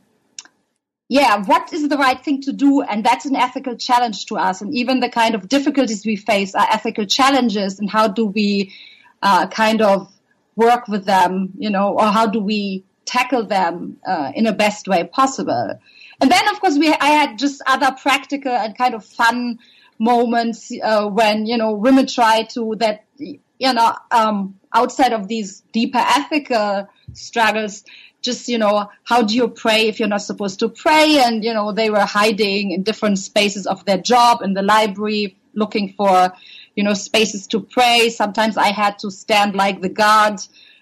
yeah, 1.09 1.43
what 1.43 1.73
is 1.73 1.89
the 1.89 1.97
right 1.97 2.23
thing 2.23 2.41
to 2.43 2.53
do? 2.53 2.81
And 2.81 3.03
that's 3.03 3.25
an 3.25 3.35
ethical 3.35 3.75
challenge 3.75 4.27
to 4.27 4.37
us. 4.37 4.61
And 4.61 4.73
even 4.73 5.01
the 5.01 5.09
kind 5.09 5.35
of 5.35 5.49
difficulties 5.49 6.05
we 6.05 6.15
face 6.15 6.55
are 6.55 6.65
ethical 6.71 7.05
challenges. 7.05 7.79
And 7.79 7.89
how 7.89 8.07
do 8.07 8.25
we 8.25 8.73
uh, 9.21 9.47
kind 9.47 9.81
of 9.81 10.11
work 10.55 10.87
with 10.87 11.05
them, 11.05 11.51
you 11.57 11.69
know, 11.69 11.93
or 11.97 12.05
how 12.05 12.27
do 12.27 12.39
we 12.39 12.83
tackle 13.05 13.45
them 13.45 13.97
uh, 14.05 14.31
in 14.35 14.47
a 14.47 14.53
best 14.53 14.87
way 14.87 15.03
possible. 15.03 15.79
And 16.19 16.31
then, 16.31 16.47
of 16.49 16.59
course, 16.59 16.77
we 16.77 16.93
I 16.93 17.07
had 17.07 17.39
just 17.39 17.61
other 17.65 17.95
practical 17.99 18.51
and 18.51 18.77
kind 18.77 18.93
of 18.93 19.05
fun 19.05 19.59
moments 19.97 20.71
uh, 20.83 21.07
when 21.07 21.45
you 21.45 21.57
know 21.57 21.73
women 21.73 22.07
try 22.07 22.43
to 22.43 22.75
that 22.79 23.05
you 23.17 23.39
know 23.59 23.95
um, 24.11 24.59
outside 24.73 25.13
of 25.13 25.27
these 25.27 25.61
deeper 25.71 25.99
ethical 25.99 26.89
struggles 27.13 27.83
just, 28.21 28.47
you 28.47 28.57
know, 28.57 28.89
how 29.03 29.23
do 29.23 29.35
you 29.35 29.47
pray 29.47 29.87
if 29.87 29.99
you're 29.99 30.07
not 30.07 30.21
supposed 30.21 30.59
to 30.59 30.69
pray? 30.69 31.17
And, 31.17 31.43
you 31.43 31.53
know, 31.53 31.71
they 31.71 31.89
were 31.89 32.05
hiding 32.05 32.71
in 32.71 32.83
different 32.83 33.17
spaces 33.17 33.65
of 33.65 33.83
their 33.85 33.97
job 33.97 34.41
in 34.41 34.53
the 34.53 34.61
library, 34.61 35.37
looking 35.53 35.93
for, 35.93 36.31
you 36.75 36.83
know, 36.83 36.93
spaces 36.93 37.47
to 37.47 37.59
pray. 37.59 38.09
Sometimes 38.09 38.57
I 38.57 38.71
had 38.71 38.99
to 38.99 39.11
stand 39.11 39.55
like 39.55 39.81
the 39.81 39.89
guard, 39.89 40.39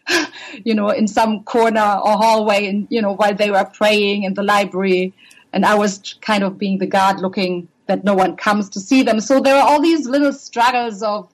you 0.63 0.73
know, 0.73 0.89
in 0.89 1.07
some 1.07 1.43
corner 1.43 1.99
or 2.03 2.13
hallway 2.13 2.67
and, 2.67 2.87
you 2.89 3.01
know, 3.01 3.13
while 3.13 3.35
they 3.35 3.51
were 3.51 3.65
praying 3.65 4.23
in 4.23 4.33
the 4.33 4.43
library. 4.43 5.13
And 5.51 5.65
I 5.65 5.75
was 5.75 6.15
kind 6.21 6.43
of 6.43 6.57
being 6.57 6.77
the 6.77 6.85
guard 6.85 7.19
looking 7.19 7.67
that 7.87 8.03
no 8.03 8.13
one 8.13 8.35
comes 8.35 8.69
to 8.69 8.79
see 8.79 9.01
them. 9.01 9.19
So 9.19 9.39
there 9.39 9.55
are 9.55 9.67
all 9.67 9.81
these 9.81 10.07
little 10.07 10.31
struggles 10.31 11.01
of, 11.01 11.31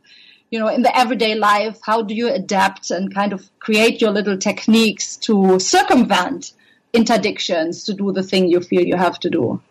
you 0.51 0.59
know, 0.59 0.69
in 0.69 0.83
the 0.83 0.97
everyday 0.97 1.35
life, 1.35 1.79
how 1.83 2.01
do 2.01 2.15
you 2.15 2.31
adapt 2.31 2.91
and 2.91 3.13
kind 3.13 3.33
of 3.33 3.49
create 3.59 3.99
your 3.99 4.11
little 4.11 4.37
techniques 4.37 5.17
to 5.17 5.59
circumvent 5.59 6.53
interdictions 6.93 7.85
to 7.87 7.93
do 7.93 8.13
the 8.13 8.23
thing 8.23 8.47
you 8.47 8.61
feel 8.61 8.85
you 8.85 8.95
have 8.95 9.19
to 9.19 9.29
do? 9.29 9.61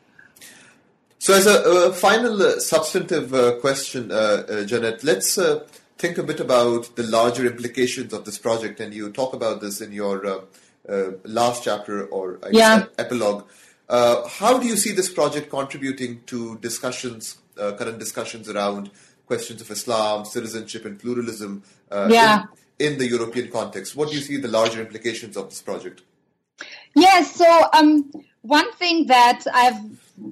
So, 1.25 1.33
as 1.33 1.47
a, 1.47 1.89
a 1.89 1.93
final 1.95 2.43
uh, 2.43 2.61
substantive 2.61 3.33
uh, 3.33 3.59
question, 3.59 4.13
uh, 4.13 4.45
uh 4.47 4.65
Janet, 4.65 5.03
let's 5.03 5.39
uh, 5.39 5.67
think 5.97 6.19
a 6.19 6.23
bit 6.23 6.39
about 6.39 6.97
the 6.97 7.03
larger 7.03 7.47
implications 7.47 8.13
of 8.13 8.27
this 8.27 8.37
project. 8.37 8.79
And 8.79 8.93
you 8.93 9.11
talk 9.11 9.33
about 9.33 9.63
this 9.63 9.81
in 9.81 9.91
your 9.91 10.27
uh, 10.27 11.13
last 11.25 11.65
chapter 11.65 12.05
or 12.09 12.39
yeah. 12.53 12.85
epilogue. 12.99 13.49
how 13.89 14.59
do 14.59 14.67
you 14.67 14.77
see 14.77 14.93
this 14.93 15.11
project 15.11 15.49
contributing 15.49 16.21
to 16.27 16.59
discussions, 16.59 17.39
current 17.57 17.99
discussions 17.99 18.51
around 18.51 18.91
questions 19.27 19.63
of 19.63 19.71
Islam, 19.71 20.27
citizenship, 20.27 20.85
and 20.85 21.01
pluralism 21.01 21.63
uh, 21.91 22.07
yeah. 22.11 22.43
in, 22.79 22.93
in, 22.93 22.99
the 22.99 23.09
European 23.09 23.51
context. 23.51 23.97
What 23.97 24.11
do 24.11 24.15
you 24.15 24.21
see 24.21 24.37
the 24.37 24.49
larger 24.59 24.83
implications 24.83 25.39
of 25.39 25.49
this 25.49 25.63
project? 25.63 26.03
Yes, 26.95 27.35
so 27.35 27.49
um, 27.73 28.13
one 28.45 28.71
thing 28.75 29.07
that 29.07 29.45
I've 29.53 29.81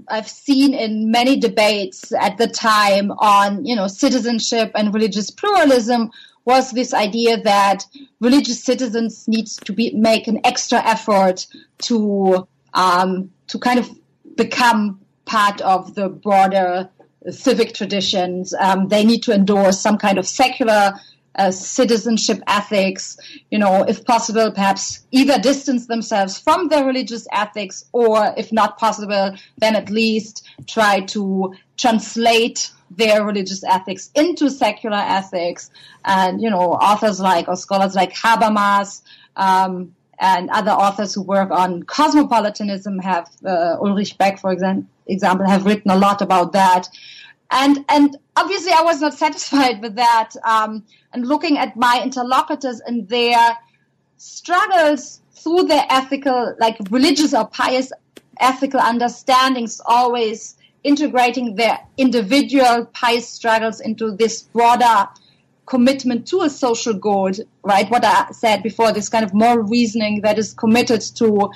I've 0.09 0.29
seen 0.29 0.75
in 0.75 1.11
many 1.11 1.41
debates 1.41 2.13
at 2.13 2.39
the 2.39 2.47
time 2.47 3.11
on 3.13 3.65
you 3.65 3.75
know 3.75 3.89
citizenship 3.89 4.71
and 4.75 4.95
religious 4.95 5.31
pluralism 5.31 6.11
was 6.45 6.73
this 6.73 6.93
idea 6.93 7.41
that 7.41 7.85
religious 8.21 8.63
citizens 8.63 9.27
need 9.27 9.47
to 9.47 9.73
be 9.73 9.95
make 9.95 10.29
an 10.29 10.41
extra 10.45 10.79
effort 10.85 11.47
to 11.79 12.47
um, 12.75 13.31
to 13.47 13.59
kind 13.59 13.79
of 13.79 13.89
become 14.37 15.01
part 15.25 15.61
of 15.63 15.95
the 15.95 16.09
broader 16.09 16.91
civic 17.31 17.73
traditions. 17.73 18.53
Um, 18.55 18.89
they 18.89 19.05
need 19.05 19.23
to 19.23 19.33
endorse 19.33 19.81
some 19.81 19.97
kind 19.97 20.19
of 20.19 20.27
secular 20.27 20.95
uh, 21.37 21.51
citizenship 21.51 22.43
ethics, 22.47 23.17
you 23.51 23.59
know, 23.59 23.85
if 23.89 24.05
possible, 24.05 24.51
perhaps 24.51 25.05
either 25.11 25.39
distance 25.39 25.87
themselves 25.87 26.39
from 26.39 26.69
their 26.69 26.85
religious 26.85 27.27
ethics 27.33 27.85
or, 27.93 28.35
if 28.37 28.53
not 28.53 28.79
possible, 28.79 29.35
then 29.59 29.77
at 29.77 29.91
least 29.91 30.47
try 30.67 31.01
to 31.01 31.55
translate 31.77 32.71
their 32.91 33.25
religious 33.25 33.65
ethics 33.65 34.11
into 34.15 34.51
secular 34.51 34.99
ethics. 34.99 35.71
And, 36.05 36.43
you 36.43 36.51
know, 36.51 36.73
authors 36.73 37.21
like, 37.21 37.49
or 37.49 37.57
scholars 37.57 37.95
like 37.95 38.13
Habermas, 38.13 39.03
um, 39.37 39.95
and 40.21 40.51
other 40.51 40.71
authors 40.71 41.15
who 41.15 41.23
work 41.23 41.51
on 41.51 41.83
cosmopolitanism 41.83 42.99
have, 43.01 43.29
uh, 43.45 43.77
Ulrich 43.81 44.19
Beck, 44.19 44.39
for 44.39 44.53
example, 44.53 44.87
example, 45.07 45.49
have 45.49 45.67
written 45.67 45.91
a 45.91 45.97
lot 45.97 46.23
about 46.23 46.53
that. 46.53 46.89
And, 47.53 47.85
and 47.89 48.17
obviously 48.37 48.73
I 48.73 48.83
was 48.83 49.01
not 49.01 49.15
satisfied 49.25 49.81
with 49.83 49.97
that. 49.97 50.31
Um, 50.45 50.85
and 51.13 51.27
looking 51.27 51.59
at 51.59 51.77
my 51.77 52.01
interlocutors 52.03 52.81
and 52.81 53.09
their 53.09 53.57
struggles 54.17 55.21
through 55.33 55.65
their 55.65 55.85
ethical, 55.91 56.55
like 56.59 56.79
religious 56.91 57.35
or 57.35 57.47
pious 57.47 57.93
ethical 58.41 58.81
understandings, 58.81 59.81
always 59.87 60.57
integrating 60.85 61.55
their 61.55 61.79
individual 61.97 62.87
pious 62.93 63.29
struggles 63.29 63.81
into 63.81 64.11
this 64.13 64.43
broader 64.43 65.09
commitment 65.67 66.27
to 66.27 66.41
a 66.43 66.51
social 66.51 66.93
good, 66.93 67.47
right? 67.63 67.89
What 67.91 68.05
I 68.05 68.31
said 68.33 68.63
before, 68.63 68.93
this 68.93 69.09
kind 69.09 69.25
of 69.25 69.33
moral 69.33 69.65
reasoning 69.65 70.23
that 70.23 70.39
is 70.39 70.53
committed 70.55 71.01
to 71.17 71.51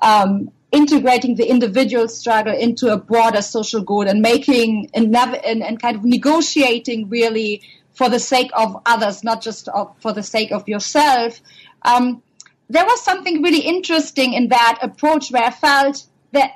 um, 0.00 0.50
integrating 0.70 1.34
the 1.36 1.48
individual 1.48 2.08
struggle 2.08 2.54
into 2.54 2.92
a 2.92 2.96
broader 2.96 3.40
social 3.40 3.82
good 3.82 4.06
and 4.06 4.20
making 4.20 4.90
and, 4.94 5.14
and, 5.16 5.62
and 5.62 5.80
kind 5.80 5.96
of 5.96 6.04
negotiating 6.04 7.08
really 7.08 7.62
for 7.94 8.08
the 8.08 8.20
sake 8.20 8.50
of 8.52 8.80
others, 8.86 9.24
not 9.24 9.42
just 9.42 9.68
of, 9.68 9.94
for 9.98 10.12
the 10.12 10.22
sake 10.22 10.52
of 10.52 10.68
yourself. 10.68 11.40
Um, 11.82 12.22
there 12.68 12.84
was 12.84 13.02
something 13.02 13.42
really 13.42 13.60
interesting 13.60 14.34
in 14.34 14.48
that 14.48 14.78
approach 14.82 15.30
where 15.30 15.44
I 15.44 15.50
felt 15.50 16.06
that, 16.32 16.52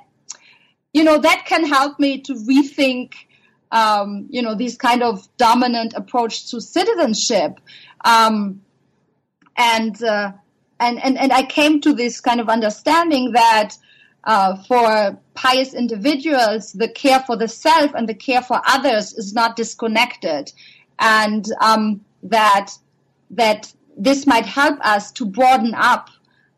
you 0.92 1.05
know, 1.05 1.18
that 1.18 1.44
can 1.46 1.64
help 1.64 1.98
me 1.98 2.20
to 2.20 2.35
rethink, 2.35 3.14
um, 3.70 4.27
you 4.29 4.42
know, 4.42 4.55
these 4.55 4.77
kind 4.77 5.03
of 5.03 5.27
dominant 5.38 5.94
approach 5.96 6.51
to 6.51 6.61
citizenship. 6.61 7.59
Um, 8.05 8.61
and, 9.57 10.01
uh, 10.03 10.33
and, 10.79 11.03
and, 11.03 11.18
and 11.18 11.33
I 11.33 11.44
came 11.44 11.81
to 11.81 11.94
this 11.94 12.20
kind 12.20 12.40
of 12.40 12.48
understanding 12.51 13.33
that 13.33 13.75
uh, 14.25 14.57
for 14.65 15.19
pious 15.35 15.75
individuals, 15.75 16.73
the 16.73 16.89
care 16.89 17.21
for 17.21 17.37
the 17.37 17.49
self 17.49 17.93
and 17.95 18.09
the 18.09 18.15
care 18.15 18.43
for 18.43 18.61
others 18.67 19.13
is 19.15 19.33
not 19.33 19.57
disconnected, 19.57 20.53
and 20.99 21.47
um, 21.61 22.05
that 22.23 22.71
that 23.31 23.73
this 23.97 24.27
might 24.27 24.47
help 24.47 24.79
us 24.81 25.11
to 25.13 25.25
broaden 25.25 25.75
up 25.75 26.11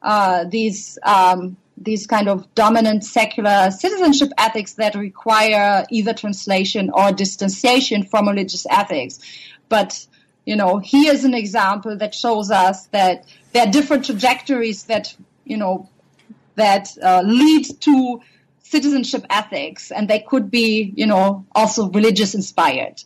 uh, 0.03 0.45
these 0.45 0.99
um, 1.05 1.57
these 1.77 2.07
kind 2.07 2.29
of 2.29 2.55
dominant 2.55 3.05
secular 3.05 3.71
citizenship 3.71 4.31
ethics 4.39 4.75
that 4.75 4.95
require 4.95 5.85
either 5.91 6.13
translation 6.13 6.91
or 6.93 7.13
distanciation 7.13 8.05
from 8.05 8.29
religious 8.29 8.67
ethics. 8.71 9.19
But 9.69 10.07
you 10.45 10.57
know, 10.57 10.79
here's 10.85 11.25
an 11.25 11.33
example 11.33 11.97
that 11.97 12.15
shows 12.15 12.51
us 12.51 12.87
that 12.89 13.25
there 13.53 13.67
are 13.67 13.71
different 13.71 14.05
trajectories 14.05 14.85
that 14.85 15.17
you 15.45 15.57
know 15.57 15.89
that 16.57 16.89
uh, 17.03 17.23
lead 17.25 17.67
to 17.81 18.21
citizenship 18.61 19.25
ethics, 19.31 19.91
and 19.91 20.09
they 20.09 20.21
could 20.21 20.51
be, 20.51 20.93
you 20.97 21.07
know, 21.07 21.47
also 21.55 21.91
religious 21.91 22.35
inspired. 22.35 23.03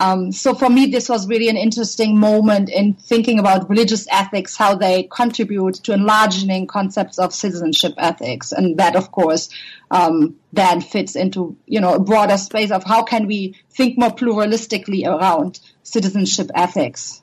Um, 0.00 0.32
so 0.32 0.54
for 0.54 0.68
me, 0.68 0.86
this 0.86 1.08
was 1.08 1.28
really 1.28 1.48
an 1.48 1.56
interesting 1.56 2.18
moment 2.18 2.68
in 2.68 2.94
thinking 2.94 3.38
about 3.38 3.70
religious 3.70 4.06
ethics, 4.10 4.56
how 4.56 4.74
they 4.74 5.04
contribute 5.04 5.74
to 5.84 5.92
enlarging 5.92 6.66
concepts 6.66 7.18
of 7.18 7.32
citizenship 7.32 7.94
ethics, 7.96 8.50
and 8.52 8.76
that, 8.78 8.96
of 8.96 9.12
course, 9.12 9.48
um, 9.90 10.36
then 10.52 10.80
fits 10.80 11.16
into 11.16 11.56
you 11.66 11.80
know 11.80 11.94
a 11.94 12.00
broader 12.00 12.36
space 12.36 12.70
of 12.70 12.82
how 12.84 13.02
can 13.02 13.26
we 13.26 13.54
think 13.70 13.96
more 13.96 14.10
pluralistically 14.10 15.06
around 15.06 15.60
citizenship 15.84 16.50
ethics. 16.54 17.22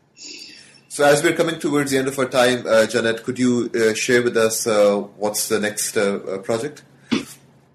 So, 0.92 1.06
as 1.06 1.24
we're 1.24 1.38
coming 1.38 1.58
towards 1.58 1.92
the 1.92 2.00
end 2.00 2.10
of 2.10 2.20
our 2.20 2.26
time, 2.26 2.68
uh, 2.68 2.86
Janet, 2.86 3.24
could 3.24 3.40
you 3.40 3.72
uh, 3.74 3.94
share 3.94 4.22
with 4.22 4.36
us 4.36 4.68
uh, 4.68 4.98
what's 5.16 5.48
the 5.48 5.58
next 5.58 5.96
uh, 5.96 6.16
uh, 6.16 6.38
project? 6.40 6.84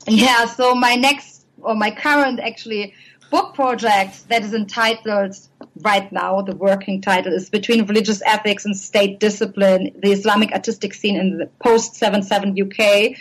Yeah, 0.06 0.44
so 0.44 0.74
my 0.74 0.96
next, 0.96 1.46
or 1.62 1.74
my 1.74 1.92
current 1.92 2.40
actually, 2.40 2.92
book 3.30 3.54
project 3.54 4.28
that 4.28 4.42
is 4.42 4.52
entitled 4.52 5.34
right 5.80 6.12
now, 6.12 6.42
the 6.42 6.54
working 6.54 7.00
title 7.00 7.32
is 7.32 7.48
Between 7.48 7.86
Religious 7.86 8.20
Ethics 8.20 8.66
and 8.66 8.76
State 8.76 9.18
Discipline, 9.18 9.98
the 10.02 10.12
Islamic 10.12 10.52
Artistic 10.52 10.92
Scene 10.92 11.16
in 11.16 11.38
the 11.38 11.46
Post 11.58 11.94
77 11.94 12.54
UK. 12.60 13.16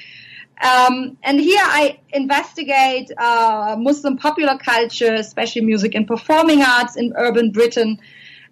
Um, 0.61 1.17
and 1.23 1.39
here 1.39 1.63
I 1.63 1.99
investigate 2.09 3.11
uh, 3.17 3.77
Muslim 3.79 4.17
popular 4.17 4.57
culture, 4.57 5.13
especially 5.13 5.61
music 5.61 5.95
and 5.95 6.05
performing 6.05 6.63
arts 6.63 6.97
in 6.97 7.13
urban 7.15 7.51
Britain 7.51 7.97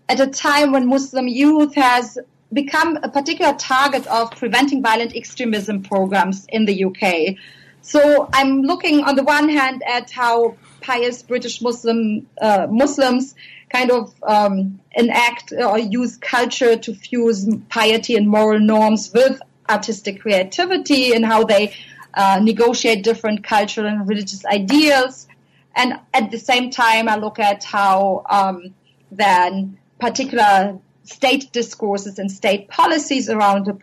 at 0.10 0.20
a 0.20 0.28
time 0.28 0.72
when 0.72 0.88
Muslim 0.88 1.28
youth 1.28 1.76
has 1.76 2.18
become 2.52 2.98
a 3.02 3.10
particular 3.10 3.54
target 3.54 4.06
of 4.08 4.32
preventing 4.32 4.82
violent 4.82 5.16
extremism 5.16 5.82
programs 5.82 6.46
in 6.50 6.66
the 6.66 6.86
UK. 6.86 7.36
So 7.82 8.30
I'm 8.32 8.62
looking 8.62 9.04
on 9.04 9.16
the 9.16 9.24
one 9.24 9.50
hand 9.50 9.84
at 9.86 10.12
how 10.12 10.56
pious 10.82 11.24
British 11.24 11.62
Muslim 11.62 12.28
uh, 12.42 12.68
Muslims 12.70 13.36
kind 13.70 13.92
of 13.92 14.14
um, 14.24 14.80
enact 14.96 15.52
or 15.52 15.80
use 15.80 16.18
culture 16.18 16.78
to 16.78 16.94
fuse 16.94 17.50
piety 17.70 18.16
and 18.16 18.28
moral 18.28 18.60
norms 18.60 19.12
with 19.14 19.42
artistic 19.70 20.22
creativity 20.22 21.14
and 21.14 21.26
how 21.26 21.44
they 21.44 21.74
uh, 22.14 22.40
negotiate 22.42 23.04
different 23.04 23.44
cultural 23.44 23.88
and 23.88 24.08
religious 24.08 24.46
ideals. 24.46 25.28
And 25.76 26.00
at 26.14 26.30
the 26.30 26.38
same 26.38 26.70
time, 26.70 27.10
I 27.10 27.16
look 27.16 27.40
at 27.40 27.64
how 27.64 28.24
um, 28.30 28.76
then 29.12 29.80
particular 30.04 30.78
state 31.04 31.50
discourses 31.54 32.20
and 32.20 32.30
state 32.30 32.68
policies 32.68 33.30
around 33.30 33.66
the 33.66 33.74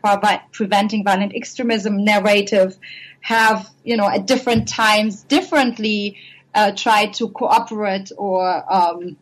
preventing 0.53 1.03
violent 1.03 1.35
extremism 1.35 2.05
narrative 2.05 2.77
have, 3.23 3.71
you 3.85 3.97
know, 3.97 4.07
at 4.07 4.27
different 4.27 4.69
times 4.69 5.23
differently 5.25 6.19
uh, 6.55 6.73
tried 6.73 7.15
to 7.15 7.29
cooperate 7.31 8.13
or 8.19 8.43
um, 8.71 9.17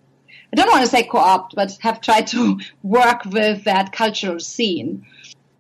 I 0.53 0.57
don't 0.57 0.69
want 0.69 0.85
to 0.85 0.91
say 0.91 1.05
co-opt, 1.05 1.55
but 1.55 1.77
have 1.83 2.01
tried 2.01 2.27
to 2.29 2.59
work 2.83 3.25
with 3.27 3.63
that 3.65 3.93
cultural 3.93 4.41
scene. 4.41 5.07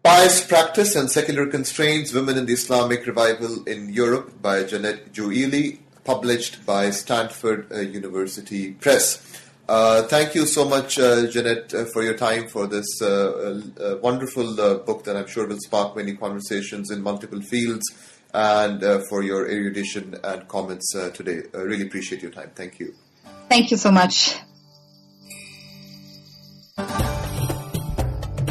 Pious 0.02 0.44
Practice 0.44 0.96
and 0.96 1.08
Secular 1.08 1.46
Constraints 1.46 2.12
Women 2.12 2.36
in 2.36 2.46
the 2.46 2.54
Islamic 2.54 3.06
Revival 3.06 3.62
in 3.64 3.92
Europe 3.92 4.42
by 4.42 4.64
Janet 4.64 5.12
Jouili, 5.12 5.78
published 6.02 6.64
by 6.66 6.90
Stanford 6.90 7.70
uh, 7.70 7.80
University 7.80 8.72
Press. 8.72 9.47
Uh, 9.68 10.02
thank 10.04 10.34
you 10.34 10.46
so 10.46 10.64
much, 10.64 10.98
uh, 10.98 11.26
Janet, 11.26 11.74
uh, 11.74 11.84
for 11.92 12.02
your 12.02 12.16
time 12.16 12.48
for 12.48 12.66
this 12.66 12.86
uh, 13.02 13.60
uh, 13.78 13.98
wonderful 14.00 14.54
book 14.56 15.04
that 15.04 15.14
I'm 15.14 15.26
sure 15.26 15.46
will 15.46 15.60
spark 15.60 15.94
many 15.94 16.16
conversations 16.16 16.90
in 16.90 17.02
multiple 17.02 17.42
fields 17.42 17.84
and 18.32 18.82
for 19.10 19.22
your 19.22 19.46
erudition 19.46 20.16
and 20.24 20.48
comments 20.48 20.92
today. 21.12 21.42
I 21.54 21.58
really 21.58 21.86
appreciate 21.86 22.22
your 22.22 22.30
time. 22.30 22.50
Thank 22.54 22.78
you. 22.78 22.94
Thank 23.50 23.70
you 23.70 23.76
so 23.76 23.90
much. 23.90 24.36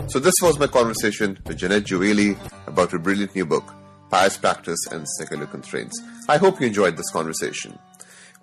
So 0.09 0.19
this 0.19 0.35
was 0.41 0.59
my 0.59 0.67
conversation 0.67 1.39
with 1.47 1.57
Janet 1.57 1.85
Jouili 1.85 2.37
about 2.67 2.91
her 2.91 2.99
brilliant 2.99 3.35
new 3.35 3.45
book, 3.45 3.73
Pious 4.11 4.37
Practice 4.37 4.85
and 4.91 5.07
Secular 5.17 5.47
Constraints. 5.47 5.99
I 6.29 6.37
hope 6.37 6.61
you 6.61 6.67
enjoyed 6.67 6.95
this 6.95 7.09
conversation. 7.09 7.77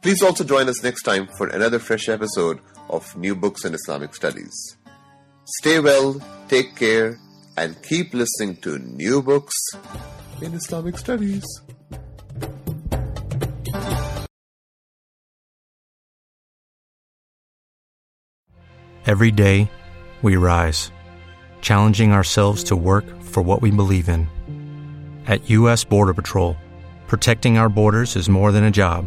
Please 0.05 0.23
also 0.23 0.45
join 0.45 0.69
us 0.69 0.83
next 0.83 1.03
time 1.05 1.27
for 1.39 1.49
another 1.49 1.79
fresh 1.79 2.11
episode 2.11 2.61
of 2.91 3.17
New 3.17 3.35
Books 3.35 3.65
in 3.65 3.73
Islamic 3.73 4.15
Studies. 4.15 4.77
Stay 5.47 5.81
well, 5.81 6.21
take 6.47 6.77
care, 6.77 7.19
and 7.57 7.83
keep 7.83 8.13
listening 8.13 8.57
to 8.57 8.77
New 8.81 9.23
Books 9.23 9.55
in 10.43 10.53
Islamic 10.53 10.99
Studies. 10.99 11.43
Every 19.07 19.31
day, 19.31 19.71
we 20.21 20.37
rise, 20.37 20.93
challenging 21.63 22.13
ourselves 22.13 22.63
to 22.65 22.77
work 22.77 23.07
for 23.23 23.43
what 23.43 23.63
we 23.63 23.71
believe 23.71 24.11
in. 24.11 24.29
At 25.27 25.49
U.S. 25.49 25.83
Border 25.83 26.13
Patrol, 26.13 26.59
protecting 27.07 27.57
our 27.57 27.71
borders 27.71 28.17
is 28.17 28.29
more 28.29 28.53
than 28.53 28.65
a 28.65 28.71
job 28.71 29.07